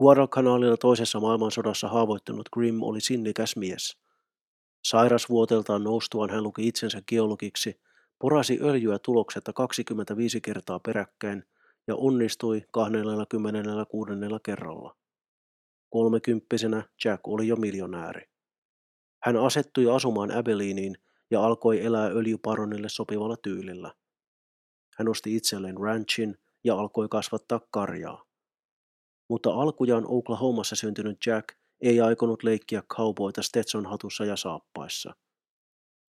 Guadalcanalilla 0.00 0.76
toisessa 0.76 1.20
maailmansodassa 1.20 1.88
haavoittunut 1.88 2.48
Grimm 2.52 2.82
oli 2.82 3.00
sinnikäs 3.00 3.56
mies. 3.56 3.98
Sairasvuoteltaan 4.84 5.84
noustuaan 5.84 6.30
hän 6.30 6.42
luki 6.42 6.68
itsensä 6.68 7.02
geologiksi, 7.08 7.80
porasi 8.18 8.58
öljyä 8.62 8.98
tuloksetta 8.98 9.52
25 9.52 10.40
kertaa 10.40 10.78
peräkkäin 10.78 11.44
ja 11.86 11.96
onnistui 11.96 12.64
26. 12.72 14.12
kerralla. 14.42 14.96
Kolmekymppisenä 15.90 16.82
Jack 17.04 17.28
oli 17.28 17.48
jo 17.48 17.56
miljonääri. 17.56 18.22
Hän 19.22 19.36
asettui 19.36 19.90
asumaan 19.90 20.30
Abeleeniin 20.30 20.96
ja 21.30 21.44
alkoi 21.44 21.84
elää 21.84 22.06
öljyparonille 22.06 22.88
sopivalla 22.88 23.36
tyylillä. 23.36 23.94
Hän 24.96 25.08
osti 25.08 25.36
itselleen 25.36 25.76
ranchin 25.80 26.38
ja 26.64 26.74
alkoi 26.74 27.08
kasvattaa 27.08 27.60
karjaa. 27.70 28.29
Mutta 29.30 29.50
alkujaan 29.50 30.04
Oklahomassa 30.08 30.76
syntynyt 30.76 31.26
Jack 31.26 31.48
ei 31.80 32.00
aikonut 32.00 32.42
leikkiä 32.42 32.82
kaupoita 32.86 33.42
Stetson-hatussa 33.42 34.24
ja 34.24 34.36
saappaissa. 34.36 35.14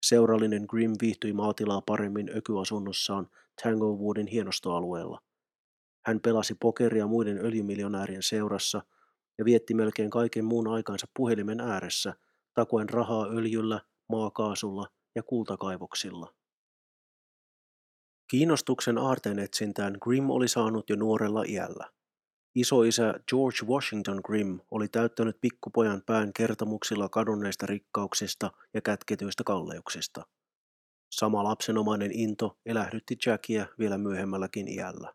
Seurallinen 0.06 0.66
Grimm 0.70 0.94
viihtyi 1.02 1.34
maatilaa 1.34 1.82
paremmin 1.82 2.30
ökyasunnossaan 2.38 3.28
Tanglewoodin 3.64 4.28
hienostoalueella. 4.28 5.22
Hän 6.06 6.20
pelasi 6.20 6.56
pokeria 6.56 7.08
muiden 7.08 7.38
öljymiljonäärien 7.38 8.24
seurassa 8.24 8.82
ja 9.38 9.46
vietti 9.46 9.74
melkein 9.74 10.10
kaiken 10.10 10.46
muun 10.46 10.68
aikansa 10.68 11.08
puhelimen 11.18 11.60
ääressä, 11.60 12.14
takoen 12.54 12.90
rahaa 12.90 13.28
öljyllä, 13.28 13.82
maakaasulla 14.10 14.88
ja 15.16 15.24
kultakaivoksilla. 15.24 16.34
Kiinnostuksen 18.28 18.98
aarteen 18.98 19.40
etsintään 19.40 19.98
Grimm 20.02 20.30
oli 20.30 20.48
saanut 20.48 20.90
jo 20.90 20.96
nuorella 20.96 21.44
iällä. 21.48 21.97
Isoisä 22.58 23.14
George 23.30 23.58
Washington 23.68 24.22
Grimm 24.26 24.60
oli 24.72 24.88
täyttänyt 24.88 25.38
pikkupojan 25.42 26.02
pään 26.06 26.34
kertomuksilla 26.34 27.10
kadonneista 27.10 27.66
rikkauksista 27.66 28.52
ja 28.74 28.82
kätketyistä 28.82 29.44
kalleuksista. 29.44 30.24
Sama 31.12 31.44
lapsenomainen 31.44 32.12
into 32.12 32.58
elähdytti 32.66 33.18
Jackia 33.26 33.66
vielä 33.80 33.98
myöhemmälläkin 33.98 34.68
iällä. 34.68 35.14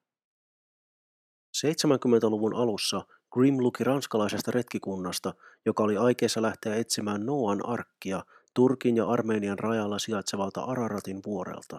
70-luvun 1.56 2.54
alussa 2.54 3.06
Grimm 3.32 3.58
luki 3.60 3.84
ranskalaisesta 3.84 4.50
retkikunnasta, 4.50 5.34
joka 5.66 5.82
oli 5.82 5.96
aikeessa 5.96 6.42
lähteä 6.42 6.74
etsimään 6.74 7.26
Noan 7.26 7.66
arkkia 7.66 8.24
Turkin 8.54 8.96
ja 8.96 9.06
Armenian 9.06 9.58
rajalla 9.58 9.98
sijaitsevalta 9.98 10.60
Araratin 10.60 11.20
vuorelta. 11.26 11.78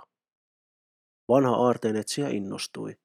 Vanha 1.30 1.56
aarteenetsijä 1.56 2.30
innostui. 2.30 3.03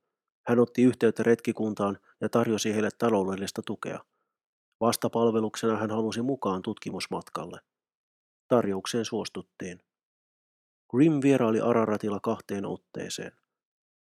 Hän 0.48 0.58
otti 0.58 0.82
yhteyttä 0.82 1.22
retkikuntaan 1.22 1.98
ja 2.20 2.28
tarjosi 2.28 2.74
heille 2.74 2.88
taloudellista 2.98 3.62
tukea. 3.66 4.04
Vastapalveluksena 4.80 5.76
hän 5.76 5.90
halusi 5.90 6.22
mukaan 6.22 6.62
tutkimusmatkalle. 6.62 7.60
Tarjoukseen 8.48 9.04
suostuttiin. 9.04 9.80
Grimm 10.90 11.20
vieraili 11.22 11.60
Araratilla 11.60 12.20
kahteen 12.20 12.66
otteeseen. 12.66 13.32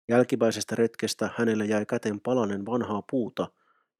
Jälkipäisestä 0.08 0.74
retkestä 0.74 1.30
hänelle 1.36 1.64
jäi 1.64 1.86
käteen 1.86 2.20
palanen 2.20 2.66
vanhaa 2.66 3.02
puuta, 3.10 3.48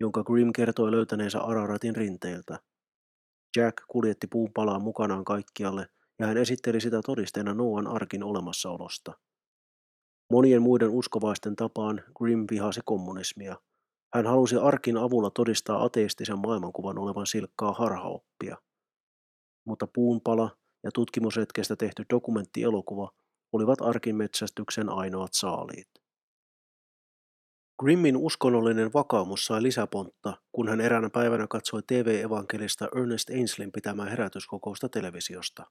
jonka 0.00 0.24
Grimm 0.24 0.52
kertoi 0.52 0.90
löytäneensä 0.90 1.40
Araratin 1.40 1.96
rinteiltä. 1.96 2.58
Jack 3.56 3.76
kuljetti 3.88 4.26
puun 4.26 4.52
palaa 4.52 4.78
mukanaan 4.78 5.24
kaikkialle 5.24 5.86
ja 6.18 6.26
hän 6.26 6.36
esitteli 6.36 6.80
sitä 6.80 7.00
todisteena 7.06 7.54
Noan 7.54 7.86
arkin 7.86 8.24
olemassaolosta. 8.24 9.12
Monien 10.32 10.62
muiden 10.62 10.90
uskovaisten 10.90 11.56
tapaan 11.56 12.02
Grimm 12.18 12.46
vihasi 12.50 12.80
kommunismia. 12.84 13.56
Hän 14.14 14.26
halusi 14.26 14.56
arkin 14.56 14.96
avulla 14.96 15.30
todistaa 15.30 15.84
ateistisen 15.84 16.38
maailmankuvan 16.38 16.98
olevan 16.98 17.26
silkkaa 17.26 17.72
harhaoppia. 17.72 18.56
Mutta 19.64 19.86
puunpala 19.86 20.50
ja 20.84 20.90
tutkimusretkestä 20.94 21.76
tehty 21.76 22.04
dokumenttielokuva 22.10 23.10
olivat 23.52 23.80
arkin 23.80 24.16
metsästyksen 24.16 24.88
ainoat 24.88 25.30
saaliit. 25.32 25.88
Grimmin 27.80 28.16
uskonnollinen 28.16 28.92
vakaumus 28.94 29.46
sai 29.46 29.62
lisäpontta, 29.62 30.36
kun 30.52 30.68
hän 30.68 30.80
eräänä 30.80 31.10
päivänä 31.10 31.46
katsoi 31.46 31.82
TV-evankelista 31.86 32.88
Ernest 32.96 33.30
Ainsleyn 33.30 33.72
pitämää 33.72 34.10
herätyskokousta 34.10 34.88
televisiosta. 34.88 35.66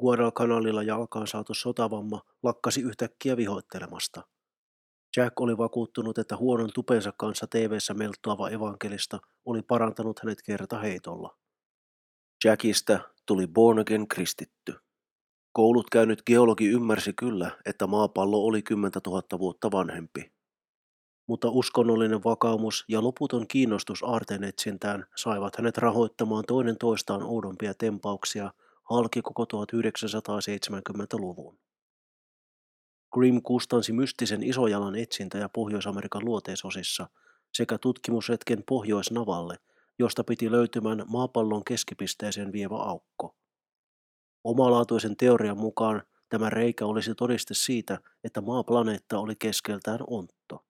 Guadalcanalilla 0.00 0.82
jalkaan 0.82 1.26
saatu 1.26 1.54
sotavamma 1.54 2.20
lakkasi 2.42 2.80
yhtäkkiä 2.80 3.36
vihoittelemasta. 3.36 4.22
Jack 5.16 5.40
oli 5.40 5.58
vakuuttunut, 5.58 6.18
että 6.18 6.36
huonon 6.36 6.70
tupensa 6.74 7.12
kanssa 7.16 7.46
TV-ssä 7.46 7.94
melttuava 7.94 8.50
evankelista 8.50 9.18
oli 9.44 9.62
parantanut 9.62 10.18
hänet 10.18 10.42
kerta 10.42 10.78
heitolla. 10.78 11.36
Jackista 12.44 13.00
tuli 13.26 13.46
born 13.46 13.78
again 13.78 14.08
kristitty. 14.08 14.74
Koulut 15.52 15.90
käynyt 15.90 16.22
geologi 16.26 16.68
ymmärsi 16.68 17.12
kyllä, 17.12 17.50
että 17.64 17.86
maapallo 17.86 18.36
oli 18.36 18.62
10 18.62 18.90
000 19.06 19.38
vuotta 19.38 19.70
vanhempi. 19.70 20.32
Mutta 21.26 21.50
uskonnollinen 21.50 22.24
vakaumus 22.24 22.84
ja 22.88 23.02
loputon 23.02 23.46
kiinnostus 23.46 24.02
aarteen 24.02 24.44
etsintään 24.44 25.06
saivat 25.16 25.56
hänet 25.56 25.78
rahoittamaan 25.78 26.44
toinen 26.46 26.78
toistaan 26.78 27.22
oudompia 27.22 27.74
tempauksia 27.74 28.50
halki 28.90 29.22
koko 29.22 29.44
1970-luvun. 29.44 31.58
Grimm 33.12 33.42
kustansi 33.42 33.92
mystisen 33.92 34.42
isojalan 34.42 34.96
etsintä 34.96 35.38
ja 35.38 35.48
Pohjois-Amerikan 35.48 36.24
luoteisosissa 36.24 37.06
sekä 37.54 37.78
tutkimusretken 37.78 38.62
Pohjoisnavalle, 38.68 39.56
josta 39.98 40.24
piti 40.24 40.50
löytymään 40.50 41.04
maapallon 41.08 41.64
keskipisteeseen 41.64 42.52
vievä 42.52 42.76
aukko. 42.76 43.36
Omalaatuisen 44.44 45.16
teorian 45.16 45.58
mukaan 45.58 46.02
tämä 46.28 46.50
reikä 46.50 46.86
olisi 46.86 47.14
todiste 47.14 47.54
siitä, 47.54 47.98
että 48.24 48.40
maaplaneetta 48.40 49.18
oli 49.18 49.36
keskeltään 49.36 50.00
ontto. 50.06 50.64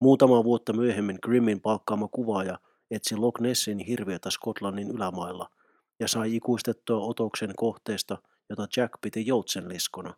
Muutama 0.00 0.44
vuotta 0.44 0.72
myöhemmin 0.72 1.18
Grimmin 1.22 1.60
palkkaama 1.60 2.08
kuvaaja 2.08 2.58
etsi 2.90 3.16
Loch 3.16 3.40
Nessin 3.40 3.78
hirviötä 3.78 4.30
Skotlannin 4.30 4.90
ylämailla 4.90 5.55
ja 6.00 6.08
sai 6.08 6.36
ikuistettua 6.36 6.98
otoksen 6.98 7.52
kohteesta, 7.56 8.18
jota 8.50 8.66
Jack 8.76 8.92
piti 9.00 9.26
joutsenliskona. 9.26 10.14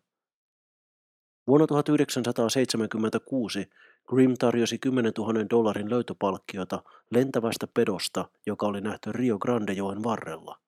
Vuonna 1.46 1.66
1976 1.66 3.70
Grimm 4.08 4.34
tarjosi 4.38 4.78
10 4.78 5.12
000 5.18 5.50
dollarin 5.50 5.90
löytöpalkkiota 5.90 6.82
lentävästä 7.10 7.66
pedosta, 7.74 8.28
joka 8.46 8.66
oli 8.66 8.80
nähty 8.80 9.12
Rio 9.12 9.38
Grande-joen 9.38 10.02
varrella. 10.02 10.58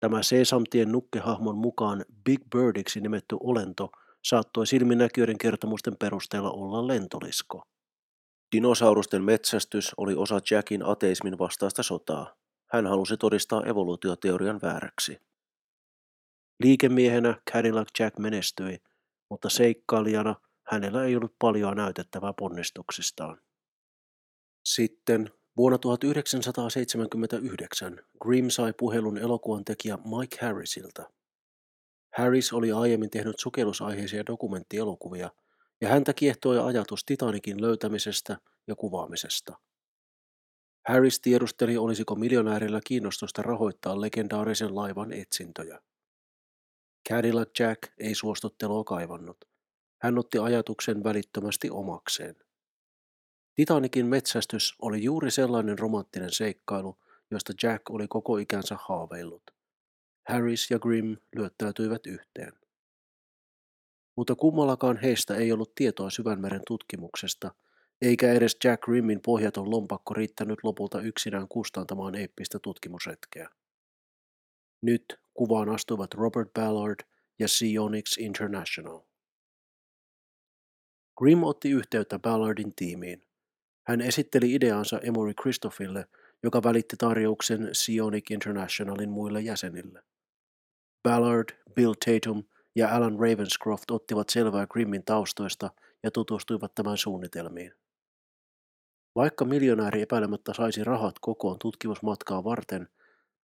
Tämä 0.00 0.22
Sesamtien 0.22 0.92
nukkehahmon 0.92 1.58
mukaan 1.58 2.04
Big 2.24 2.40
Birdiksi 2.50 3.00
nimetty 3.00 3.36
olento 3.40 3.90
saattoi 4.24 4.66
silminnäkijöiden 4.66 5.38
kertomusten 5.38 5.96
perusteella 5.96 6.50
olla 6.50 6.86
lentolisko. 6.86 7.62
Dinosaurusten 8.52 9.24
metsästys 9.24 9.92
oli 9.96 10.14
osa 10.14 10.40
Jackin 10.50 10.82
ateismin 10.82 11.38
vastaista 11.38 11.82
sotaa. 11.82 12.43
Hän 12.74 12.86
halusi 12.86 13.16
todistaa 13.16 13.62
evoluutioteorian 13.66 14.60
vääräksi. 14.62 15.20
Liikemiehenä 16.60 17.34
Cadillac 17.52 17.88
Jack 17.98 18.18
menestyi, 18.18 18.78
mutta 19.30 19.48
seikkailijana 19.48 20.34
hänellä 20.70 21.04
ei 21.04 21.16
ollut 21.16 21.36
paljon 21.38 21.76
näytettävää 21.76 22.32
ponnistuksistaan. 22.32 23.40
Sitten 24.64 25.30
vuonna 25.56 25.78
1979 25.78 28.00
Grimm 28.22 28.50
sai 28.50 28.74
puhelun 28.78 29.18
elokuvan 29.18 29.64
tekijä 29.64 29.96
Mike 29.96 30.46
Harrisilta. 30.46 31.10
Harris 32.16 32.52
oli 32.52 32.72
aiemmin 32.72 33.10
tehnyt 33.10 33.36
sukellusaiheisia 33.38 34.26
dokumenttielokuvia, 34.26 35.30
ja 35.80 35.88
häntä 35.88 36.12
kiehtoi 36.12 36.58
ajatus 36.58 37.04
Titanikin 37.04 37.62
löytämisestä 37.62 38.36
ja 38.66 38.74
kuvaamisesta. 38.74 39.58
Harris 40.88 41.20
tiedusteli, 41.20 41.76
olisiko 41.76 42.14
miljonäärillä 42.14 42.80
kiinnostusta 42.86 43.42
rahoittaa 43.42 44.00
legendaarisen 44.00 44.74
laivan 44.74 45.12
etsintöjä. 45.12 45.80
Cadillac 47.08 47.60
Jack 47.60 47.82
ei 47.98 48.14
suostuttelua 48.14 48.84
kaivannut. 48.84 49.44
Hän 50.02 50.18
otti 50.18 50.38
ajatuksen 50.38 51.04
välittömästi 51.04 51.70
omakseen. 51.70 52.36
Titanikin 53.54 54.06
metsästys 54.06 54.74
oli 54.82 55.02
juuri 55.02 55.30
sellainen 55.30 55.78
romanttinen 55.78 56.32
seikkailu, 56.32 56.98
josta 57.30 57.52
Jack 57.62 57.90
oli 57.90 58.08
koko 58.08 58.36
ikänsä 58.36 58.76
haaveillut. 58.88 59.42
Harris 60.28 60.70
ja 60.70 60.78
Grimm 60.78 61.16
lyöttäytyivät 61.36 62.06
yhteen. 62.06 62.52
Mutta 64.16 64.34
kummallakaan 64.34 64.96
heistä 64.96 65.36
ei 65.36 65.52
ollut 65.52 65.74
tietoa 65.74 66.10
syvänmeren 66.10 66.62
tutkimuksesta, 66.66 67.54
eikä 68.04 68.32
edes 68.32 68.56
Jack 68.64 68.82
Grimmin 68.82 69.20
pohjaton 69.20 69.70
lompakko 69.70 70.14
riittänyt 70.14 70.58
lopulta 70.62 71.00
yksinään 71.00 71.48
kustantamaan 71.48 72.14
eeppistä 72.14 72.58
tutkimusretkeä. 72.58 73.48
Nyt 74.82 75.20
kuvaan 75.34 75.68
astuivat 75.68 76.14
Robert 76.14 76.52
Ballard 76.54 77.00
ja 77.38 77.48
Sionix 77.48 78.18
International. 78.18 79.00
Grimm 81.18 81.42
otti 81.42 81.70
yhteyttä 81.70 82.18
Ballardin 82.18 82.74
tiimiin. 82.76 83.22
Hän 83.86 84.00
esitteli 84.00 84.54
ideansa 84.54 84.98
Emory 84.98 85.34
Christophille, 85.34 86.06
joka 86.42 86.62
välitti 86.62 86.96
tarjouksen 86.96 87.68
Sionic 87.72 88.30
Internationalin 88.30 89.10
muille 89.10 89.40
jäsenille. 89.40 90.02
Ballard, 91.02 91.48
Bill 91.74 91.94
Tatum 92.06 92.44
ja 92.74 92.96
Alan 92.96 93.14
Ravenscroft 93.14 93.90
ottivat 93.90 94.28
selvää 94.28 94.66
Grimmin 94.66 95.04
taustoista 95.04 95.70
ja 96.02 96.10
tutustuivat 96.10 96.74
tämän 96.74 96.96
suunnitelmiin. 96.96 97.72
Vaikka 99.16 99.44
miljonääri 99.44 100.02
epäilemättä 100.02 100.54
saisi 100.54 100.84
rahat 100.84 101.14
kokoon 101.20 101.58
tutkimusmatkaa 101.58 102.44
varten, 102.44 102.88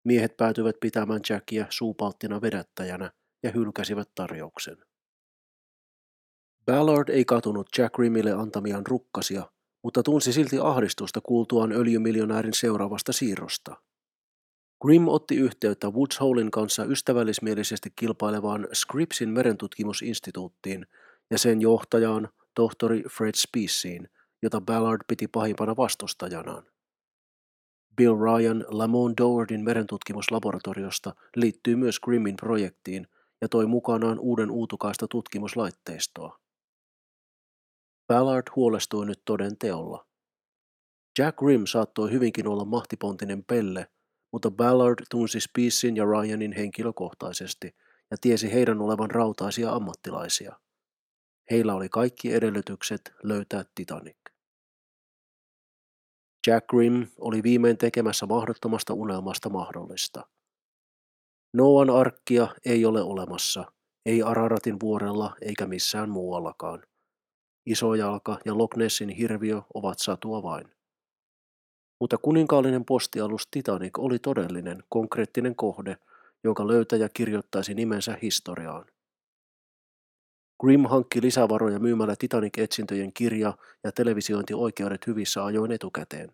miehet 0.04 0.38
päätyivät 0.38 0.76
pitämään 0.80 1.22
Jackia 1.30 1.66
suupalttina 1.70 2.42
vedättäjänä 2.42 3.12
ja 3.44 3.52
hylkäsivät 3.52 4.10
tarjouksen. 4.16 4.78
Ballard 6.66 7.10
ei 7.10 7.26
katunut 7.26 7.68
Jack 7.78 7.96
Grimmille 7.96 8.32
antamiaan 8.32 8.86
rukkasia, 8.88 9.52
mutta 9.84 10.04
tunsi 10.04 10.34
silti 10.34 10.58
ahdistusta 10.62 11.22
kuultuaan 11.22 11.72
öljymiljonäärin 11.72 12.54
seuraavasta 12.54 13.14
siirrosta. 13.14 13.76
Grimm 14.82 15.08
otti 15.08 15.36
yhteyttä 15.36 15.90
Woods 15.90 16.20
Holein 16.20 16.52
kanssa 16.52 16.86
ystävällismielisesti 16.86 17.94
kilpailevaan 17.96 18.68
Scripsin 18.74 19.30
merentutkimusinstituuttiin 19.30 20.86
ja 21.32 21.38
sen 21.38 21.62
johtajaan, 21.62 22.30
tohtori 22.56 23.04
Fred 23.18 23.36
Spaceen, 23.36 24.10
jota 24.42 24.62
Ballard 24.62 25.02
piti 25.08 25.28
pahimpana 25.28 25.76
vastustajanaan. 25.76 26.64
Bill 27.96 28.16
Ryan 28.16 28.66
Lamont 28.68 29.18
Dowartin 29.18 29.64
merentutkimuslaboratoriosta 29.64 31.16
liittyy 31.36 31.76
myös 31.76 32.00
Grimmin 32.00 32.36
projektiin 32.36 33.08
ja 33.42 33.50
toi 33.50 33.66
mukanaan 33.66 34.20
uuden 34.20 34.52
uutukaista 34.52 35.08
tutkimuslaitteistoa. 35.08 36.40
Ballard 38.08 38.48
huolestui 38.56 39.06
nyt 39.06 39.22
toden 39.26 39.58
teolla. 39.58 40.06
Jack 41.18 41.38
Grimm 41.38 41.66
saattoi 41.66 42.12
hyvinkin 42.12 42.48
olla 42.48 42.66
mahtipontinen 42.66 43.44
pelle, 43.44 43.88
mutta 44.32 44.52
Ballard 44.52 45.06
tunsi 45.10 45.40
Spacin 45.40 45.96
ja 45.96 46.06
Ryanin 46.06 46.52
henkilökohtaisesti 46.52 47.76
ja 48.12 48.18
tiesi 48.22 48.54
heidän 48.54 48.82
olevan 48.82 49.12
rautaisia 49.12 49.72
ammattilaisia. 49.72 50.60
Heillä 51.52 51.74
oli 51.74 51.90
kaikki 51.90 52.34
edellytykset 52.34 53.14
löytää 53.24 53.66
Titanic. 53.76 54.18
Jack 56.48 56.68
Grimm 56.68 57.08
oli 57.18 57.44
viimein 57.44 57.78
tekemässä 57.78 58.26
mahdottomasta 58.26 58.94
unelmasta 58.94 59.50
mahdollista. 59.50 60.28
Noan 61.54 61.90
arkkia 61.90 62.48
ei 62.66 62.86
ole 62.86 63.02
olemassa, 63.02 63.72
ei 64.06 64.24
Araratin 64.24 64.80
vuorella 64.80 65.36
eikä 65.42 65.68
missään 65.68 66.10
muuallakaan. 66.10 66.84
Isojalka 67.66 68.40
ja 68.46 68.58
Loch 68.58 68.78
Nessin 68.78 69.10
hirviö 69.10 69.62
ovat 69.74 70.00
satua 70.00 70.44
vain. 70.44 70.68
Mutta 72.02 72.18
kuninkaallinen 72.18 72.86
postialus 72.86 73.48
Titanic 73.52 74.00
oli 74.00 74.20
todellinen, 74.20 74.84
konkreettinen 74.90 75.56
kohde, 75.56 75.98
jonka 76.44 76.68
löytäjä 76.68 77.10
kirjoittaisi 77.14 77.74
nimensä 77.74 78.18
historiaan. 78.22 78.86
Grimm 80.62 80.86
hankki 80.86 81.22
lisävaroja 81.22 81.80
myymällä 81.80 82.16
Titanic-etsintöjen 82.16 83.14
kirja- 83.14 83.58
ja 83.84 83.92
televisiointioikeudet 83.92 85.08
hyvissä 85.08 85.46
ajoin 85.46 85.72
etukäteen. 85.72 86.34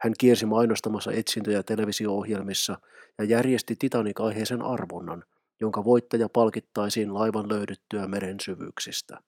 Hän 0.00 0.12
kiersi 0.18 0.46
mainostamassa 0.46 1.12
etsintöjä 1.12 1.62
televisio-ohjelmissa 1.62 2.78
ja 3.18 3.24
järjesti 3.24 3.76
Titanic-aiheisen 3.76 4.62
arvonnan, 4.62 5.24
jonka 5.60 5.84
voittaja 5.84 6.28
palkittaisiin 6.28 7.14
laivan 7.14 7.48
löydyttyä 7.48 8.08
meren 8.08 8.40
syvyyksistä. 8.40 9.20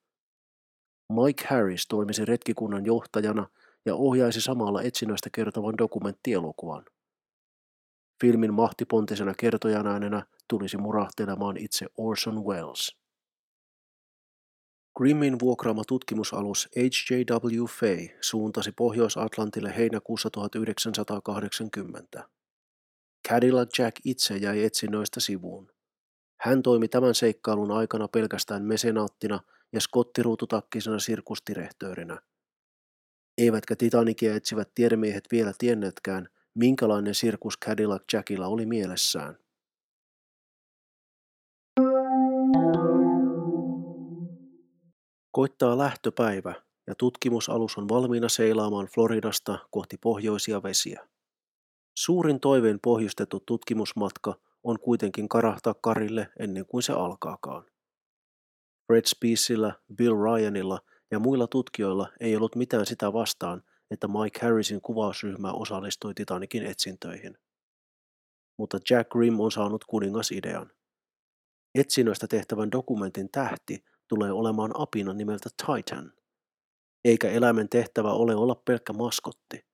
Mike 1.13 1.47
Harris 1.49 1.87
toimisi 1.87 2.25
retkikunnan 2.25 2.87
johtajana 2.87 3.47
ja 3.87 3.95
ohjaisi 3.95 4.41
samalla 4.41 4.83
etsinnöistä 4.83 5.31
kertovan 5.33 5.79
dokumenttielokuvan. 5.79 6.85
Filmin 8.21 8.55
mahtipontisena 8.55 9.35
kertojanäänenä 9.35 10.27
tulisi 10.49 10.77
murahtelemaan 10.77 11.57
itse 11.57 11.87
Orson 11.97 12.45
Welles. 12.45 13.00
Grimmin 15.01 15.39
vuokraama 15.39 15.83
tutkimusalus 15.85 16.69
HJW 16.77 17.65
Fay 17.65 18.09
suuntasi 18.21 18.73
Pohjois-Atlantille 18.73 19.77
heinäkuussa 19.77 20.31
1980. 20.31 22.29
Cadillac 23.29 23.79
Jack 23.79 23.97
itse 24.05 24.37
jäi 24.37 24.65
etsinnöistä 24.65 25.21
sivuun. 25.21 25.73
Hän 26.41 26.63
toimi 26.63 26.89
tämän 26.89 27.15
seikkailun 27.15 27.71
aikana 27.71 28.09
pelkästään 28.09 28.63
mesenaattina 28.63 29.41
ja 29.73 29.81
skottiruututakkisena 29.81 30.99
sirkustirehtöörinä. 30.99 32.21
Eivätkä 33.39 33.77
Titanicia 33.77 34.35
etsivät 34.35 34.71
tiedemiehet 34.75 35.25
vielä 35.33 35.53
tienneetkään, 35.59 36.29
minkälainen 36.55 37.15
sirkus 37.15 37.55
Cadillac 37.65 38.03
Jackilla 38.13 38.47
oli 38.47 38.67
mielessään. 38.67 39.39
Koittaa 45.33 45.79
lähtöpäivä 45.79 46.55
ja 46.87 46.95
tutkimusalus 46.95 47.79
on 47.79 47.89
valmiina 47.89 48.29
seilaamaan 48.29 48.87
Floridasta 48.87 49.59
kohti 49.71 49.97
pohjoisia 49.97 50.63
vesiä. 50.63 51.09
Suurin 51.99 52.41
toiveen 52.41 52.79
pohjustettu 52.83 53.41
tutkimusmatka 53.47 54.35
on 54.65 54.81
kuitenkin 54.81 55.29
karahtaa 55.29 55.75
karille 55.75 56.29
ennen 56.39 56.67
kuin 56.67 56.83
se 56.83 56.93
alkaakaan. 56.93 57.65
Fred 58.87 59.05
Spacella, 59.07 59.73
Bill 59.95 60.15
Ryanilla 60.15 60.81
ja 61.11 61.19
muilla 61.19 61.47
tutkijoilla 61.47 62.09
ei 62.21 62.37
ollut 62.37 62.57
mitään 62.57 62.87
sitä 62.87 63.13
vastaan, 63.13 63.63
että 63.91 64.09
Mike 64.09 64.41
Harrisin 64.43 64.81
kuvausryhmä 64.81 65.53
osallistui 65.53 66.15
Titanikin 66.15 66.67
etsintöihin. 66.67 67.39
Mutta 68.57 68.79
Jack 68.91 69.11
Grimm 69.11 69.41
on 69.41 69.53
saanut 69.53 69.85
kunigas-idean. 69.85 70.71
Etsinnöistä 71.75 72.27
tehtävän 72.27 72.73
dokumentin 72.73 73.29
tähti 73.33 73.85
tulee 74.11 74.33
olemaan 74.33 74.71
apina 74.75 75.13
nimeltä 75.15 75.51
Titan. 75.67 76.13
Eikä 77.05 77.31
eläimen 77.31 77.69
tehtävä 77.69 78.13
ole 78.13 78.35
olla 78.35 78.55
pelkkä 78.55 78.93
maskotti. 78.93 79.67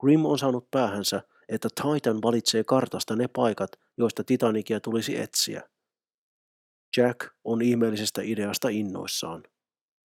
Grimm 0.00 0.24
on 0.24 0.38
saanut 0.38 0.70
päähänsä, 0.70 1.22
että 1.48 1.68
Titan 1.82 2.22
valitsee 2.22 2.64
kartasta 2.64 3.16
ne 3.16 3.28
paikat, 3.28 3.70
joista 3.96 4.24
Titanikia 4.24 4.80
tulisi 4.80 5.20
etsiä. 5.20 5.68
Jack 6.96 7.34
on 7.44 7.62
ihmeellisestä 7.62 8.22
ideasta 8.22 8.68
innoissaan. 8.68 9.42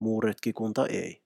Muu 0.02 0.22
retkikunta 0.22 0.88
ei. 0.88 1.24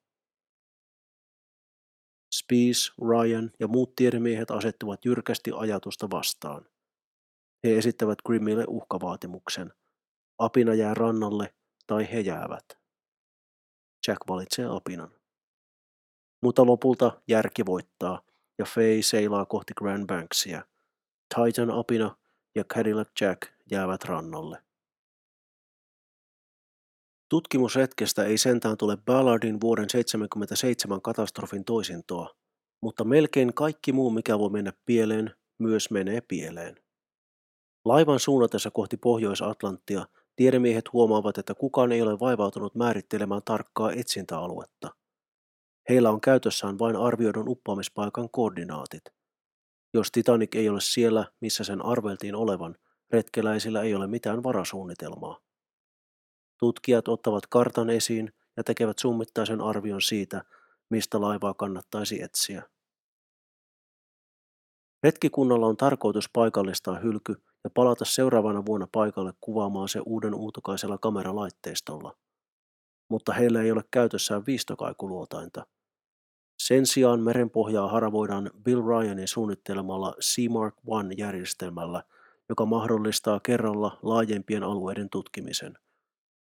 Spees, 2.35 2.91
Ryan 3.09 3.51
ja 3.59 3.67
muut 3.67 3.95
tiedemiehet 3.95 4.51
asettuvat 4.51 5.05
jyrkästi 5.05 5.51
ajatusta 5.55 6.09
vastaan. 6.09 6.65
He 7.63 7.77
esittävät 7.77 8.17
Grimmille 8.25 8.65
uhkavaatimuksen. 8.67 9.73
Apina 10.37 10.73
jää 10.73 10.93
rannalle 10.93 11.53
tai 11.87 12.07
he 12.13 12.19
jäävät. 12.19 12.65
Jack 14.07 14.19
valitsee 14.29 14.65
apinan. 14.65 15.11
Mutta 16.41 16.65
lopulta 16.65 17.21
järki 17.27 17.65
voittaa 17.65 18.21
ja 18.59 18.65
Faye 18.65 19.01
seilaa 19.01 19.45
kohti 19.45 19.73
Grand 19.77 20.07
Banksia. 20.07 20.65
Titan 21.35 21.71
apina 21.71 22.17
ja 22.55 22.63
Cadillac 22.63 23.09
Jack 23.21 23.41
jäävät 23.71 24.03
rannalle. 24.03 24.63
Tutkimusretkestä 27.29 28.23
ei 28.23 28.37
sentään 28.37 28.77
tule 28.77 28.97
Ballardin 28.97 29.61
vuoden 29.61 29.89
77 29.89 31.01
katastrofin 31.01 31.65
toisintoa, 31.65 32.35
mutta 32.81 33.03
melkein 33.03 33.53
kaikki 33.53 33.91
muu, 33.91 34.09
mikä 34.09 34.39
voi 34.39 34.49
mennä 34.49 34.73
pieleen, 34.85 35.35
myös 35.57 35.91
menee 35.91 36.21
pieleen. 36.21 36.75
Laivan 37.85 38.19
suunnatessa 38.19 38.71
kohti 38.71 38.97
Pohjois-Atlanttia 38.97 40.05
tiedemiehet 40.35 40.93
huomaavat, 40.93 41.37
että 41.37 41.53
kukaan 41.55 41.91
ei 41.91 42.01
ole 42.01 42.19
vaivautunut 42.19 42.75
määrittelemään 42.75 43.41
tarkkaa 43.45 43.91
etsintäaluetta. 43.91 44.89
Heillä 45.89 46.09
on 46.09 46.21
käytössään 46.21 46.79
vain 46.79 46.95
arvioidun 46.95 47.49
uppoamispaikan 47.49 48.29
koordinaatit. 48.29 49.03
Jos 49.93 50.11
Titanic 50.11 50.55
ei 50.55 50.69
ole 50.69 50.81
siellä, 50.81 51.25
missä 51.41 51.63
sen 51.63 51.85
arveltiin 51.85 52.35
olevan, 52.35 52.75
retkeläisillä 53.11 53.81
ei 53.81 53.95
ole 53.95 54.07
mitään 54.07 54.43
varasuunnitelmaa. 54.43 55.39
Tutkijat 56.59 57.07
ottavat 57.07 57.47
kartan 57.47 57.89
esiin 57.89 58.33
ja 58.57 58.63
tekevät 58.63 58.99
summittaisen 58.99 59.61
arvion 59.61 60.01
siitä, 60.01 60.43
mistä 60.89 61.21
laivaa 61.21 61.53
kannattaisi 61.53 62.21
etsiä. 62.21 62.63
Retkikunnalla 65.03 65.67
on 65.67 65.77
tarkoitus 65.77 66.29
paikallistaa 66.33 66.99
hylky 66.99 67.35
ja 67.63 67.69
palata 67.69 68.05
seuraavana 68.05 68.65
vuonna 68.65 68.87
paikalle 68.91 69.33
kuvaamaan 69.41 69.89
se 69.89 69.99
uuden 70.05 70.35
uutukaisella 70.35 70.97
kameralaitteistolla. 70.97 72.17
Mutta 73.09 73.33
heillä 73.33 73.61
ei 73.61 73.71
ole 73.71 73.83
käytössään 73.91 74.45
viistokaikuluotainta. 74.45 75.65
Sen 76.59 76.85
sijaan 76.85 77.19
merenpohjaa 77.19 77.87
haravoidaan 77.87 78.51
Bill 78.63 78.81
Ryanin 78.81 79.27
suunnittelemalla 79.27 80.15
Seamark 80.19 80.75
One-järjestelmällä, 80.87 82.03
joka 82.49 82.65
mahdollistaa 82.65 83.39
kerralla 83.39 83.99
laajempien 84.01 84.63
alueiden 84.63 85.09
tutkimisen. 85.09 85.77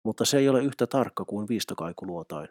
Mutta 0.04 0.24
se 0.24 0.38
ei 0.38 0.48
ole 0.48 0.62
yhtä 0.62 0.86
tarkka 0.86 1.24
kuin 1.24 1.48
viistokaikuluotain. 1.48 2.48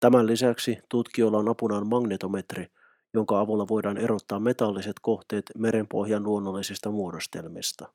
Tämän 0.00 0.26
lisäksi 0.26 0.78
tutkijoilla 0.88 1.38
on 1.38 1.48
apunaan 1.48 1.86
magnetometri– 1.86 2.66
jonka 3.14 3.40
avulla 3.40 3.68
voidaan 3.68 3.98
erottaa 3.98 4.40
metalliset 4.40 4.96
kohteet 5.02 5.44
merenpohjan 5.58 6.22
luonnollisista 6.22 6.90
muodostelmista. 6.90 7.92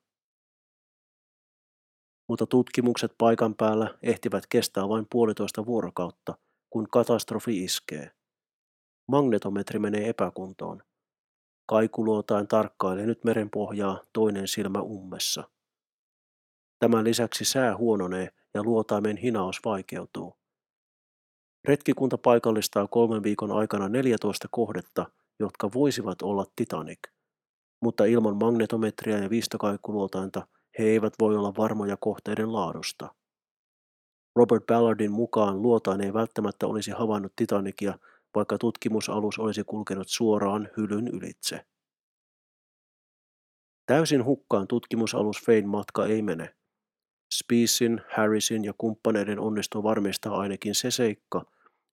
Mutta 2.28 2.46
tutkimukset 2.46 3.14
paikan 3.18 3.54
päällä 3.54 3.94
ehtivät 4.02 4.46
kestää 4.46 4.88
vain 4.88 5.06
puolitoista 5.10 5.66
vuorokautta, 5.66 6.34
kun 6.70 6.88
katastrofi 6.88 7.64
iskee. 7.64 8.10
Magnetometri 9.08 9.78
menee 9.78 10.08
epäkuntoon. 10.08 10.82
Kaikuluotain 11.66 12.48
tarkkailee 12.48 13.06
nyt 13.06 13.24
merenpohjaa 13.24 14.00
toinen 14.12 14.48
silmä 14.48 14.80
ummessa. 14.82 15.50
Tämän 16.78 17.04
lisäksi 17.04 17.44
sää 17.44 17.76
huononee 17.76 18.28
ja 18.54 18.62
luotaimen 18.62 19.16
hinaus 19.16 19.60
vaikeutuu. 19.64 20.39
Retkikunta 21.68 22.18
paikallistaa 22.18 22.86
kolmen 22.86 23.22
viikon 23.22 23.52
aikana 23.52 23.88
14 23.88 24.48
kohdetta, 24.50 25.06
jotka 25.40 25.70
voisivat 25.74 26.22
olla 26.22 26.44
Titanic, 26.56 26.98
mutta 27.82 28.04
ilman 28.04 28.36
magnetometriä 28.36 29.18
ja 29.18 29.30
viistokaikuluotainta 29.30 30.46
he 30.78 30.84
eivät 30.84 31.14
voi 31.20 31.36
olla 31.36 31.52
varmoja 31.58 31.96
kohteiden 31.96 32.52
laadusta. 32.52 33.14
Robert 34.36 34.66
Ballardin 34.66 35.12
mukaan 35.12 35.62
luotain 35.62 36.00
ei 36.00 36.12
välttämättä 36.12 36.66
olisi 36.66 36.90
havainnut 36.90 37.32
Titanicia, 37.36 37.98
vaikka 38.34 38.58
tutkimusalus 38.58 39.38
olisi 39.38 39.64
kulkenut 39.64 40.08
suoraan 40.08 40.68
hylyn 40.76 41.08
ylitse. 41.08 41.66
Täysin 43.86 44.24
hukkaan 44.24 44.68
tutkimusalus 44.68 45.42
Fein 45.46 45.68
matka 45.68 46.06
ei 46.06 46.22
mene. 46.22 46.54
Speesin, 47.34 48.00
Harrisin 48.16 48.64
ja 48.64 48.72
kumppaneiden 48.78 49.40
onnistuu 49.40 49.82
varmistaa 49.82 50.36
ainakin 50.40 50.74
se 50.74 50.90
seikka, 50.90 51.44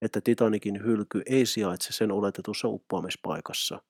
että 0.01 0.21
Titanikin 0.21 0.83
hylky 0.83 1.21
ei 1.25 1.45
sijaitse 1.45 1.93
sen 1.93 2.11
oletetussa 2.11 2.67
uppoamispaikassa. 2.67 3.81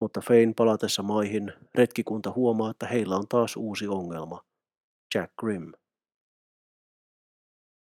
Mutta 0.00 0.20
Fein 0.20 0.54
palatessa 0.54 1.02
maihin 1.02 1.52
retkikunta 1.74 2.32
huomaa, 2.36 2.70
että 2.70 2.86
heillä 2.86 3.16
on 3.16 3.28
taas 3.28 3.56
uusi 3.56 3.88
ongelma. 3.88 4.44
Jack 5.14 5.32
Grimm. 5.40 5.72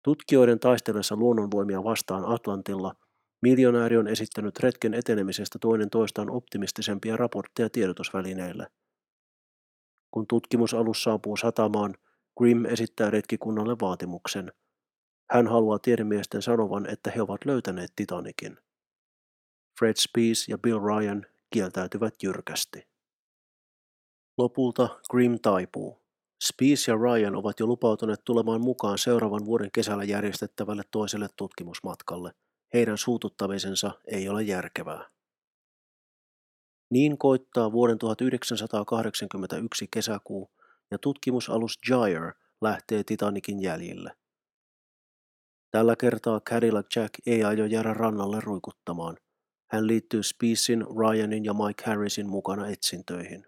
Tutkijoiden 0.03 0.59
taistellessa 0.59 1.15
luonnonvoimia 1.15 1.83
vastaan 1.83 2.25
Atlantilla 2.25 2.95
miljonääri 3.41 3.97
on 3.97 4.07
esittänyt 4.07 4.59
retken 4.59 4.93
etenemisestä 4.93 5.59
toinen 5.61 5.89
toistaan 5.89 6.29
optimistisempia 6.29 7.17
raportteja 7.17 7.69
tiedotusvälineille. 7.69 8.67
Kun 10.13 10.27
tutkimusalus 10.27 11.03
saapuu 11.03 11.37
satamaan, 11.37 11.95
Grimm 12.37 12.65
esittää 12.65 13.09
retkikunnalle 13.09 13.75
vaatimuksen. 13.81 14.51
Hän 15.31 15.47
haluaa 15.47 15.79
tiedemiesten 15.79 16.41
sanovan, 16.41 16.89
että 16.89 17.11
he 17.11 17.21
ovat 17.21 17.45
löytäneet 17.45 17.91
Titanikin. 17.95 18.57
Fred 19.79 19.95
Spees 19.95 20.49
ja 20.49 20.57
Bill 20.57 20.79
Ryan 20.79 21.25
kieltäytyvät 21.49 22.13
jyrkästi. 22.23 22.87
Lopulta 24.37 24.99
Grimm 25.11 25.39
taipuu. 25.41 26.01
Spees 26.43 26.87
ja 26.87 26.95
Ryan 26.95 27.35
ovat 27.35 27.59
jo 27.59 27.65
lupautuneet 27.65 28.21
tulemaan 28.25 28.61
mukaan 28.61 28.97
seuraavan 28.97 29.45
vuoden 29.45 29.71
kesällä 29.71 30.03
järjestettävälle 30.03 30.83
toiselle 30.91 31.27
tutkimusmatkalle. 31.35 32.31
Heidän 32.73 32.97
suututtamisensa 32.97 33.91
ei 34.07 34.29
ole 34.29 34.43
järkevää. 34.43 35.09
Niin 36.93 37.17
koittaa 37.17 37.71
vuoden 37.71 37.97
1981 37.97 39.87
kesäkuu 39.91 40.51
ja 40.91 40.97
tutkimusalus 40.97 41.79
Gyre 41.87 42.33
lähtee 42.61 43.03
Titanikin 43.03 43.61
jäljille. 43.61 44.11
Tällä 45.71 45.95
kertaa 45.95 46.39
Cadillac 46.39 46.95
Jack 46.95 47.13
ei 47.25 47.43
aio 47.43 47.65
jäädä 47.65 47.93
rannalle 47.93 48.39
ruikuttamaan. 48.39 49.17
Hän 49.71 49.87
liittyy 49.87 50.23
Speesin, 50.23 50.85
Ryanin 50.99 51.45
ja 51.45 51.53
Mike 51.53 51.83
Harrisin 51.85 52.29
mukana 52.29 52.67
etsintöihin. 52.67 53.45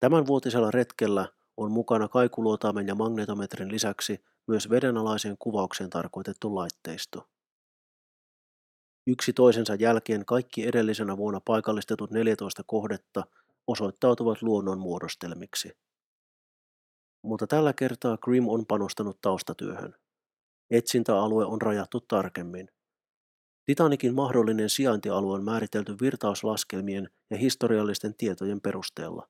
Tämänvuotisella 0.00 0.70
retkellä 0.70 1.28
on 1.56 1.70
mukana 1.70 2.08
kaikuluotaimen 2.08 2.88
ja 2.88 2.94
magnetometrin 2.94 3.72
lisäksi 3.72 4.24
myös 4.46 4.70
vedenalaisen 4.70 5.36
kuvaukseen 5.38 5.90
tarkoitettu 5.90 6.54
laitteisto. 6.54 7.33
Yksi 9.06 9.32
toisensa 9.32 9.74
jälkeen 9.74 10.24
kaikki 10.24 10.66
edellisenä 10.66 11.16
vuonna 11.16 11.40
paikallistetut 11.44 12.10
14 12.10 12.62
kohdetta 12.66 13.24
osoittautuvat 13.66 14.42
luonnon 14.42 14.78
muodostelmiksi. 14.78 15.72
Mutta 17.22 17.46
tällä 17.46 17.72
kertaa 17.72 18.18
Grimm 18.18 18.48
on 18.48 18.66
panostanut 18.66 19.18
taustatyöhön. 19.20 19.94
Etsintäalue 20.70 21.44
on 21.44 21.62
rajattu 21.62 22.00
tarkemmin. 22.00 22.68
Titanikin 23.64 24.14
mahdollinen 24.14 24.70
sijaintialue 24.70 25.34
on 25.34 25.44
määritelty 25.44 25.96
virtauslaskelmien 26.00 27.10
ja 27.30 27.36
historiallisten 27.36 28.14
tietojen 28.14 28.60
perusteella. 28.60 29.28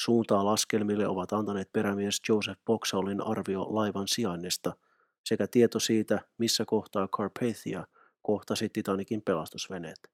Suuntaa 0.00 0.44
laskelmille 0.44 1.08
ovat 1.08 1.32
antaneet 1.32 1.72
perämies 1.72 2.20
Joseph 2.28 2.60
Boxallin 2.66 3.20
arvio 3.20 3.66
laivan 3.70 4.08
sijainnista 4.08 4.76
sekä 5.24 5.46
tieto 5.46 5.80
siitä, 5.80 6.20
missä 6.38 6.64
kohtaa 6.64 7.08
Carpathia 7.08 7.86
kohtasi 8.24 8.68
Titanikin 8.68 9.22
pelastusveneet. 9.22 10.10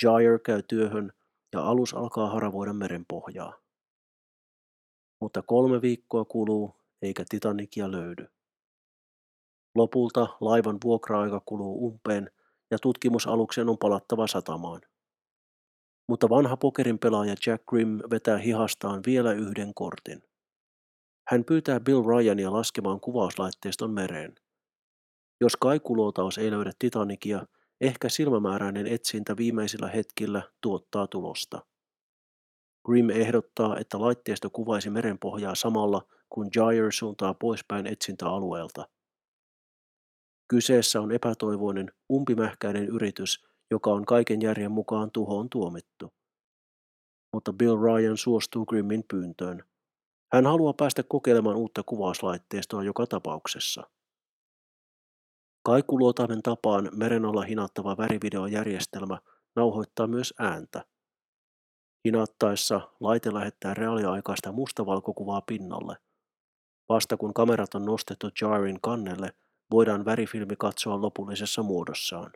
Gyre 0.00 0.38
käy 0.38 0.62
työhön 0.62 1.12
ja 1.52 1.62
alus 1.62 1.94
alkaa 1.94 2.30
haravoida 2.30 2.72
merenpohjaa. 2.72 3.52
Mutta 5.20 5.42
kolme 5.42 5.82
viikkoa 5.82 6.24
kuluu 6.24 6.74
eikä 7.02 7.24
Titanikia 7.28 7.90
löydy. 7.90 8.26
Lopulta 9.74 10.28
laivan 10.40 10.78
vuokra-aika 10.84 11.42
kuluu 11.46 11.86
umpeen 11.86 12.30
ja 12.70 12.78
tutkimusaluksen 12.78 13.68
on 13.68 13.78
palattava 13.78 14.26
satamaan. 14.26 14.80
Mutta 16.08 16.28
vanha 16.28 16.56
pokerin 16.56 16.98
pelaaja 16.98 17.34
Jack 17.46 17.64
Grimm 17.66 17.98
vetää 18.10 18.38
hihastaan 18.38 19.00
vielä 19.06 19.32
yhden 19.32 19.74
kortin. 19.74 20.22
Hän 21.28 21.44
pyytää 21.44 21.80
Bill 21.80 22.02
Ryania 22.02 22.52
laskemaan 22.52 23.00
kuvauslaitteiston 23.00 23.90
mereen. 23.90 24.34
Jos 25.40 25.56
kaikuluotaus 25.56 26.38
ei 26.38 26.50
löydä 26.50 26.72
Titanikia, 26.78 27.46
ehkä 27.80 28.08
silmämääräinen 28.08 28.86
etsintä 28.86 29.36
viimeisillä 29.36 29.88
hetkillä 29.88 30.42
tuottaa 30.60 31.06
tulosta. 31.06 31.66
Grimm 32.86 33.10
ehdottaa, 33.10 33.78
että 33.78 34.00
laitteisto 34.00 34.50
kuvaisi 34.50 34.90
merenpohjaa 34.90 35.54
samalla, 35.54 36.02
kun 36.28 36.48
Gyre 36.52 36.92
suuntaa 36.92 37.34
poispäin 37.34 37.86
etsintäalueelta. 37.86 38.88
Kyseessä 40.48 41.00
on 41.00 41.12
epätoivoinen, 41.12 41.92
umpimähkäinen 42.12 42.88
yritys, 42.88 43.46
joka 43.70 43.90
on 43.90 44.04
kaiken 44.04 44.42
järjen 44.42 44.72
mukaan 44.72 45.10
tuhoon 45.10 45.50
tuomittu. 45.50 46.12
Mutta 47.32 47.52
Bill 47.52 47.76
Ryan 47.82 48.16
suostuu 48.16 48.66
Grimmin 48.66 49.04
pyyntöön. 49.10 49.64
Hän 50.32 50.46
haluaa 50.46 50.72
päästä 50.72 51.02
kokeilemaan 51.02 51.56
uutta 51.56 51.82
kuvauslaitteistoa 51.82 52.82
joka 52.82 53.06
tapauksessa. 53.06 53.90
Kaikuluotaimen 55.64 56.42
tapaan 56.42 56.90
meren 56.92 57.24
alla 57.24 57.42
hinattava 57.42 57.96
värivideojärjestelmä 57.96 59.18
nauhoittaa 59.56 60.06
myös 60.06 60.34
ääntä. 60.38 60.84
Hinattaessa 62.04 62.80
laite 63.00 63.34
lähettää 63.34 63.74
reaaliaikaista 63.74 64.52
mustavalkokuvaa 64.52 65.40
pinnalle. 65.40 65.96
Vasta 66.88 67.16
kun 67.16 67.34
kamerat 67.34 67.74
on 67.74 67.84
nostettu 67.84 68.26
Jarin 68.40 68.78
kannelle, 68.82 69.32
voidaan 69.70 70.04
värifilmi 70.04 70.56
katsoa 70.58 71.00
lopullisessa 71.00 71.62
muodossaan. 71.62 72.32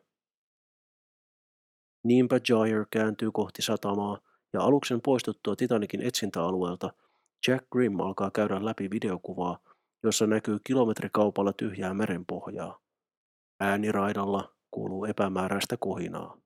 Niinpä 2.04 2.40
Gyre 2.40 2.86
kääntyy 2.90 3.30
kohti 3.32 3.62
satamaa 3.62 4.18
ja 4.52 4.60
aluksen 4.60 5.00
poistuttua 5.00 5.56
Titanikin 5.56 6.02
etsintäalueelta 6.02 6.92
Jack 7.48 7.70
Grimm 7.72 8.00
alkaa 8.00 8.30
käydä 8.30 8.64
läpi 8.64 8.90
videokuvaa, 8.90 9.58
jossa 10.02 10.26
näkyy 10.26 10.58
kilometrikaupalla 10.64 11.52
tyhjää 11.52 11.94
merenpohjaa. 11.94 12.88
Ääniraidalla 13.60 14.54
kuuluu 14.70 15.04
epämääräistä 15.04 15.76
kohinaa. 15.76 16.38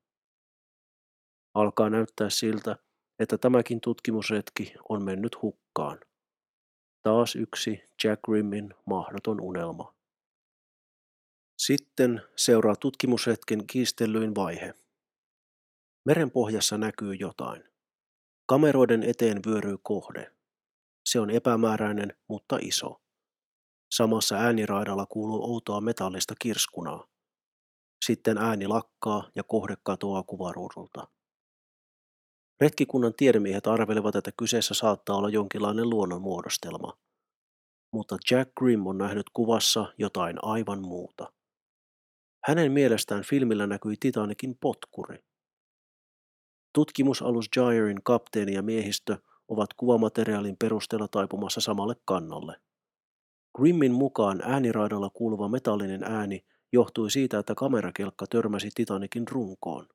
Alkaa 1.54 1.90
näyttää 1.90 2.30
siltä, 2.30 2.76
että 3.18 3.38
tämäkin 3.38 3.80
tutkimusretki 3.80 4.74
on 4.88 5.04
mennyt 5.04 5.42
hukkaan. 5.42 6.00
Taas 7.02 7.36
yksi 7.36 7.82
Jack 8.04 8.22
Grimmin 8.22 8.74
mahdoton 8.86 9.40
unelma. 9.40 9.94
Sitten 11.58 12.22
seuraa 12.36 12.76
tutkimusretken 12.76 13.66
kiistellyin 13.66 14.34
vaihe. 14.34 14.74
Merenpohjassa 16.04 16.78
näkyy 16.78 17.14
jotain. 17.14 17.64
Kameroiden 18.46 19.02
eteen 19.02 19.40
vyöryy 19.46 19.76
kohde. 19.82 20.32
Se 21.04 21.20
on 21.20 21.30
epämääräinen, 21.30 22.16
mutta 22.28 22.58
iso. 22.62 23.01
Samassa 23.92 24.36
ääniraidalla 24.36 25.06
kuuluu 25.06 25.52
outoa 25.52 25.80
metallista 25.80 26.34
kirskunaa. 26.38 27.06
Sitten 28.04 28.38
ääni 28.38 28.66
lakkaa 28.66 29.30
ja 29.34 29.42
kohde 29.42 29.76
katoaa 29.82 30.22
kuvaruudulta. 30.22 31.08
Retkikunnan 32.60 33.14
tiedemiehet 33.14 33.66
arvelevat, 33.66 34.16
että 34.16 34.32
kyseessä 34.38 34.74
saattaa 34.74 35.16
olla 35.16 35.28
jonkinlainen 35.28 35.90
luonnonmuodostelma. 35.90 36.98
Mutta 37.92 38.16
Jack 38.30 38.50
Grimm 38.58 38.86
on 38.86 38.98
nähnyt 38.98 39.26
kuvassa 39.32 39.92
jotain 39.98 40.36
aivan 40.42 40.80
muuta. 40.82 41.32
Hänen 42.46 42.72
mielestään 42.72 43.22
filmillä 43.22 43.66
näkyi 43.66 43.96
Titanikin 44.00 44.56
potkuri. 44.60 45.24
Tutkimusalus 46.74 47.48
Gyrin 47.48 48.02
kapteeni 48.04 48.54
ja 48.54 48.62
miehistö 48.62 49.18
ovat 49.48 49.74
kuvamateriaalin 49.74 50.56
perusteella 50.56 51.08
taipumassa 51.08 51.60
samalle 51.60 51.94
kannalle. 52.04 52.60
Grimmin 53.56 53.92
mukaan 53.92 54.42
ääniraidalla 54.44 55.10
kuuluva 55.10 55.48
metallinen 55.48 56.04
ääni 56.04 56.44
johtui 56.72 57.10
siitä, 57.10 57.38
että 57.38 57.54
kamerakelkka 57.54 58.26
törmäsi 58.26 58.68
Titanikin 58.74 59.28
runkoon. 59.28 59.86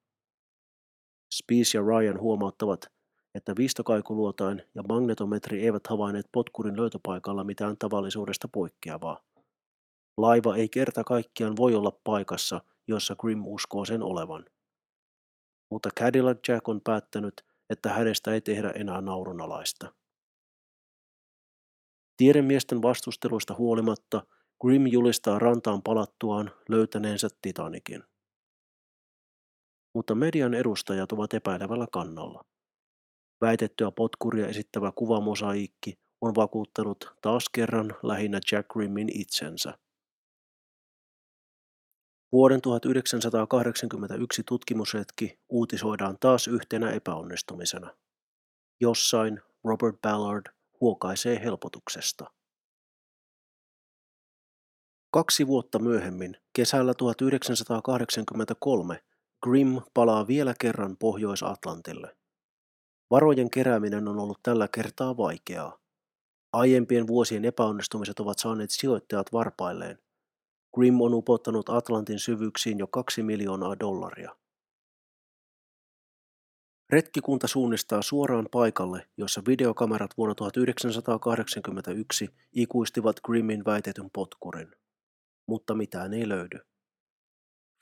Spees 1.33 1.73
ja 1.73 1.81
Ryan 1.81 2.19
huomauttavat, 2.19 2.91
että 3.35 3.53
viistokaikuluotain 3.57 4.61
ja 4.75 4.83
magnetometri 4.89 5.63
eivät 5.63 5.87
havainneet 5.87 6.29
potkurin 6.31 6.77
löytöpaikalla 6.77 7.43
mitään 7.43 7.77
tavallisuudesta 7.77 8.47
poikkeavaa. 8.47 9.23
Laiva 10.17 10.55
ei 10.55 10.69
kerta 10.69 11.03
kaikkiaan 11.03 11.57
voi 11.57 11.75
olla 11.75 11.99
paikassa, 12.03 12.61
jossa 12.87 13.15
Grim 13.15 13.41
uskoo 13.45 13.85
sen 13.85 14.03
olevan. 14.03 14.45
Mutta 15.71 15.89
Cadillac 15.99 16.47
Jack 16.47 16.69
on 16.69 16.81
päättänyt, 16.81 17.45
että 17.69 17.89
hänestä 17.89 18.33
ei 18.33 18.41
tehdä 18.41 18.69
enää 18.69 19.01
naurunalaista. 19.01 19.93
Tiedemiesten 22.17 22.81
vastusteluista 22.81 23.55
huolimatta 23.55 24.23
Grim 24.61 24.87
julistaa 24.87 25.39
rantaan 25.39 25.81
palattuaan 25.83 26.51
löytäneensä 26.69 27.27
Titanikin. 27.41 28.03
Mutta 29.93 30.15
median 30.15 30.53
edustajat 30.53 31.11
ovat 31.11 31.33
epäilevällä 31.33 31.87
kannalla. 31.91 32.45
Väitettyä 33.41 33.91
potkuria 33.91 34.47
esittävä 34.47 34.91
kuvamosaikki 34.91 35.99
on 36.21 36.35
vakuuttanut 36.35 37.15
taas 37.21 37.49
kerran 37.49 37.95
lähinnä 38.03 38.39
Jack 38.51 38.67
Grimmin 38.67 39.09
itsensä. 39.13 39.77
Vuoden 42.31 42.61
1981 42.61 44.43
tutkimusretki 44.43 45.39
uutisoidaan 45.49 46.17
taas 46.19 46.47
yhtenä 46.47 46.91
epäonnistumisena. 46.91 47.95
Jossain 48.81 49.41
Robert 49.63 50.01
Ballard 50.01 50.56
huokaisee 50.81 51.43
helpotuksesta. 51.43 52.31
Kaksi 55.11 55.47
vuotta 55.47 55.79
myöhemmin, 55.79 56.37
kesällä 56.53 56.93
1983, 56.93 59.03
Grimm 59.43 59.81
palaa 59.93 60.27
vielä 60.27 60.53
kerran 60.59 60.97
Pohjois-Atlantille. 60.97 62.17
Varojen 63.11 63.49
kerääminen 63.49 64.07
on 64.07 64.19
ollut 64.19 64.39
tällä 64.43 64.67
kertaa 64.67 65.17
vaikeaa. 65.17 65.77
Aiempien 66.53 67.07
vuosien 67.07 67.45
epäonnistumiset 67.45 68.19
ovat 68.19 68.39
saaneet 68.39 68.71
sijoittajat 68.71 69.33
varpailleen. 69.33 69.99
Grimm 70.75 71.01
on 71.01 71.13
upottanut 71.13 71.69
Atlantin 71.69 72.19
syvyyksiin 72.19 72.79
jo 72.79 72.87
kaksi 72.87 73.23
miljoonaa 73.23 73.79
dollaria. 73.79 74.35
Retkikunta 76.89 77.47
suunnistaa 77.47 78.01
suoraan 78.01 78.47
paikalle, 78.51 79.07
jossa 79.17 79.41
videokamerat 79.47 80.11
vuonna 80.17 80.35
1981 80.35 82.29
ikuistivat 82.53 83.19
Grimmin 83.19 83.65
väitetyn 83.65 84.09
potkurin. 84.13 84.75
Mutta 85.47 85.75
mitään 85.75 86.13
ei 86.13 86.29
löydy. 86.29 86.59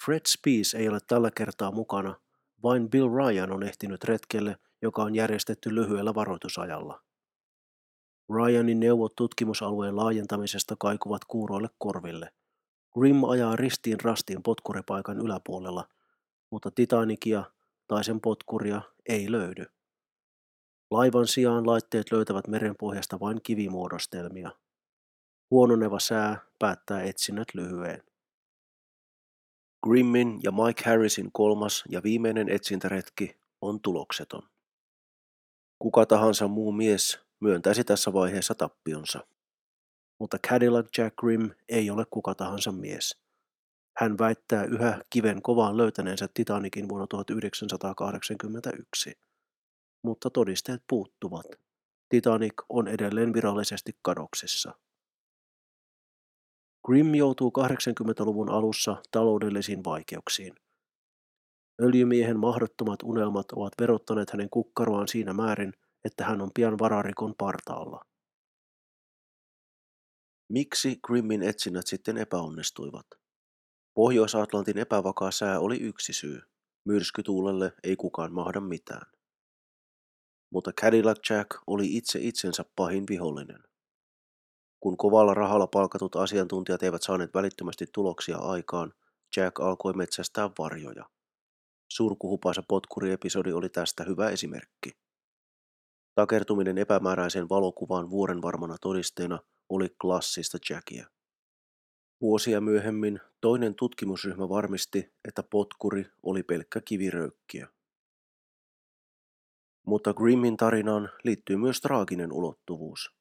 Fred 0.05 0.21
Spees 0.27 0.73
ei 0.73 0.89
ole 0.89 0.99
tällä 1.07 1.31
kertaa 1.31 1.71
mukana, 1.71 2.15
vain 2.63 2.89
Bill 2.89 3.09
Ryan 3.15 3.51
on 3.51 3.63
ehtinyt 3.63 4.03
retkelle, 4.03 4.57
joka 4.81 5.03
on 5.03 5.15
järjestetty 5.15 5.75
lyhyellä 5.75 6.15
varoitusajalla. 6.15 7.01
Ryanin 8.33 8.79
neuvot 8.79 9.15
tutkimusalueen 9.15 9.95
laajentamisesta 9.95 10.75
kaikuvat 10.79 11.25
kuuroille 11.25 11.69
korville. 11.77 12.33
Grim 12.93 13.23
ajaa 13.23 13.55
ristiin 13.55 13.99
rastiin 14.03 14.43
potkuripaikan 14.43 15.17
yläpuolella, 15.17 15.87
mutta 16.49 16.71
Titanikia 16.71 17.43
tai 17.87 18.03
sen 18.03 18.21
potkuria 18.21 18.81
ei 19.09 19.31
löydy. 19.31 19.65
Laivan 20.91 21.27
sijaan 21.27 21.67
laitteet 21.67 22.11
löytävät 22.11 22.47
merenpohjasta 22.47 23.19
vain 23.19 23.41
kivimuodostelmia. 23.43 24.51
Huononeva 25.51 25.99
sää 25.99 26.37
päättää 26.59 27.03
etsinnät 27.03 27.47
lyhyen. 27.53 28.03
Grimmin 29.83 30.39
ja 30.43 30.51
Mike 30.51 30.83
Harrisin 30.89 31.31
kolmas 31.31 31.83
ja 31.89 32.03
viimeinen 32.03 32.49
etsintäretki 32.49 33.37
on 33.61 33.81
tulokseton. 33.81 34.49
Kuka 35.79 36.05
tahansa 36.05 36.47
muu 36.47 36.71
mies 36.71 37.19
myöntäisi 37.39 37.83
tässä 37.83 38.13
vaiheessa 38.13 38.55
tappionsa. 38.55 39.27
Mutta 40.19 40.37
Cadillac 40.39 40.97
Jack 40.97 41.15
Grimm 41.15 41.49
ei 41.69 41.89
ole 41.89 42.05
kuka 42.09 42.35
tahansa 42.35 42.71
mies. 42.71 43.24
Hän 43.97 44.17
väittää 44.17 44.63
yhä 44.63 45.01
kiven 45.09 45.41
kovaan 45.41 45.77
löytäneensä 45.77 46.27
Titanikin 46.33 46.89
vuonna 46.89 47.07
1981. 47.07 49.13
Mutta 50.01 50.29
todisteet 50.29 50.83
puuttuvat. 50.89 51.45
Titanic 52.09 52.53
on 52.69 52.87
edelleen 52.87 53.33
virallisesti 53.33 53.91
kadoksissa. 54.01 54.73
Grimm 56.85 57.15
joutuu 57.15 57.53
80-luvun 57.59 58.49
alussa 58.49 59.01
taloudellisiin 59.11 59.83
vaikeuksiin. 59.83 60.55
Öljymiehen 61.81 62.39
mahdottomat 62.39 63.03
unelmat 63.03 63.51
ovat 63.51 63.73
verottaneet 63.79 64.29
hänen 64.29 64.49
kukkaroaan 64.49 65.07
siinä 65.07 65.33
määrin, 65.33 65.73
että 66.05 66.25
hän 66.25 66.41
on 66.41 66.51
pian 66.53 66.79
vararikon 66.79 67.35
partaalla. 67.37 68.05
Miksi 70.49 70.99
Grimmin 71.07 71.43
etsinnät 71.43 71.87
sitten 71.87 72.17
epäonnistuivat? 72.17 73.24
Pohjois-Atlantin 73.95 74.77
epävakaa 74.77 75.31
sää 75.31 75.59
oli 75.59 75.77
yksi 75.77 76.13
syy. 76.13 76.41
Myrskytuulelle 76.85 77.73
ei 77.83 77.95
kukaan 77.95 78.33
mahda 78.33 78.61
mitään. 78.61 79.11
Mutta 80.51 80.71
Cadillac 80.73 81.29
Jack 81.29 81.49
oli 81.67 81.97
itse 81.97 82.19
itsensä 82.21 82.65
pahin 82.75 83.03
vihollinen. 83.09 83.63
Kun 84.79 84.97
kovalla 84.97 85.33
rahalla 85.33 85.67
palkatut 85.67 86.15
asiantuntijat 86.15 86.83
eivät 86.83 87.03
saaneet 87.03 87.33
välittömästi 87.33 87.85
tuloksia 87.93 88.37
aikaan, 88.37 88.93
Jack 89.37 89.59
alkoi 89.59 89.93
metsästää 89.93 90.49
varjoja. 90.59 91.09
Surkuhupaisa 91.91 92.63
potkuriepisodi 92.67 93.51
oli 93.51 93.69
tästä 93.69 94.03
hyvä 94.03 94.29
esimerkki. 94.29 94.91
Takertuminen 96.15 96.77
epämääräiseen 96.77 97.49
valokuvaan 97.49 98.09
vuoren 98.09 98.41
varmana 98.41 98.75
todisteena 98.81 99.39
oli 99.69 99.89
klassista 100.01 100.57
Jackia. 100.69 101.07
Vuosia 102.21 102.61
myöhemmin 102.61 103.19
toinen 103.41 103.75
tutkimusryhmä 103.75 104.49
varmisti, 104.49 105.13
että 105.27 105.43
potkuri 105.43 106.05
oli 106.23 106.43
pelkkä 106.43 106.81
kiviröykkiö. 106.81 107.67
Mutta 109.85 110.13
Grimmin 110.13 110.57
tarinaan 110.57 111.09
liittyy 111.23 111.57
myös 111.57 111.81
traaginen 111.81 112.31
ulottuvuus, 112.33 113.15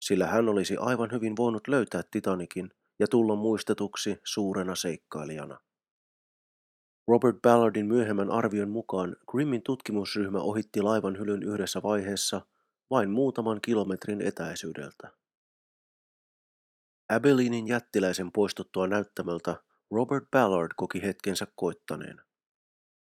sillä 0.00 0.26
hän 0.26 0.48
olisi 0.48 0.76
aivan 0.76 1.12
hyvin 1.12 1.36
voinut 1.36 1.68
löytää 1.68 2.02
Titanikin 2.10 2.70
ja 2.98 3.08
tulla 3.08 3.36
muistetuksi 3.36 4.20
suurena 4.24 4.74
seikkailijana. 4.74 5.60
Robert 7.08 7.42
Ballardin 7.42 7.86
myöhemmän 7.86 8.30
arvion 8.30 8.70
mukaan 8.70 9.16
Grimmin 9.30 9.62
tutkimusryhmä 9.62 10.38
ohitti 10.38 10.82
laivan 10.82 11.18
hylyn 11.18 11.42
yhdessä 11.42 11.82
vaiheessa 11.82 12.40
vain 12.90 13.10
muutaman 13.10 13.60
kilometrin 13.60 14.20
etäisyydeltä. 14.20 15.23
Abelinin 17.08 17.68
jättiläisen 17.68 18.32
poistuttua 18.32 18.86
näyttämöltä 18.86 19.62
Robert 19.90 20.24
Ballard 20.30 20.72
koki 20.76 21.02
hetkensä 21.02 21.46
koittaneen. 21.56 22.20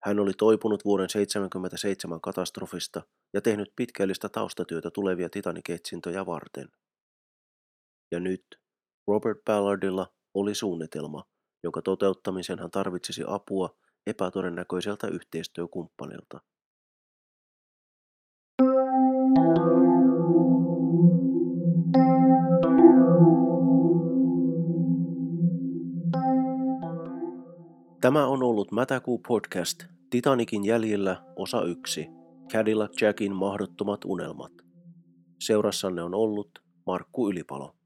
Hän 0.02 0.20
oli 0.20 0.32
toipunut 0.32 0.84
vuoden 0.84 1.08
1977 1.08 2.20
katastrofista 2.20 3.02
ja 3.34 3.40
tehnyt 3.40 3.72
pitkällistä 3.76 4.28
taustatyötä 4.28 4.90
tulevia 4.90 5.28
Titanic-etsintöjä 5.28 6.26
varten. 6.26 6.68
Ja 8.10 8.20
nyt 8.20 8.46
Robert 9.06 9.44
Ballardilla 9.44 10.06
oli 10.34 10.54
suunnitelma, 10.54 11.24
jonka 11.62 11.82
toteuttamisen 11.82 12.58
hän 12.58 12.70
tarvitsisi 12.70 13.22
apua 13.26 13.78
epätodennäköiseltä 14.06 15.06
yhteistyökumppanilta. 15.06 16.40
Tämä 28.02 28.26
on 28.26 28.42
ollut 28.42 28.72
Mätäkuu 28.72 29.18
podcast 29.28 29.84
Titanikin 30.10 30.64
jäljillä 30.64 31.24
osa 31.36 31.62
1. 31.62 32.06
Cadillac 32.52 33.02
Jackin 33.02 33.34
mahdottomat 33.34 34.04
unelmat. 34.04 34.52
Seurassanne 35.40 36.02
on 36.02 36.14
ollut 36.14 36.62
Markku 36.86 37.30
Ylipalo. 37.30 37.76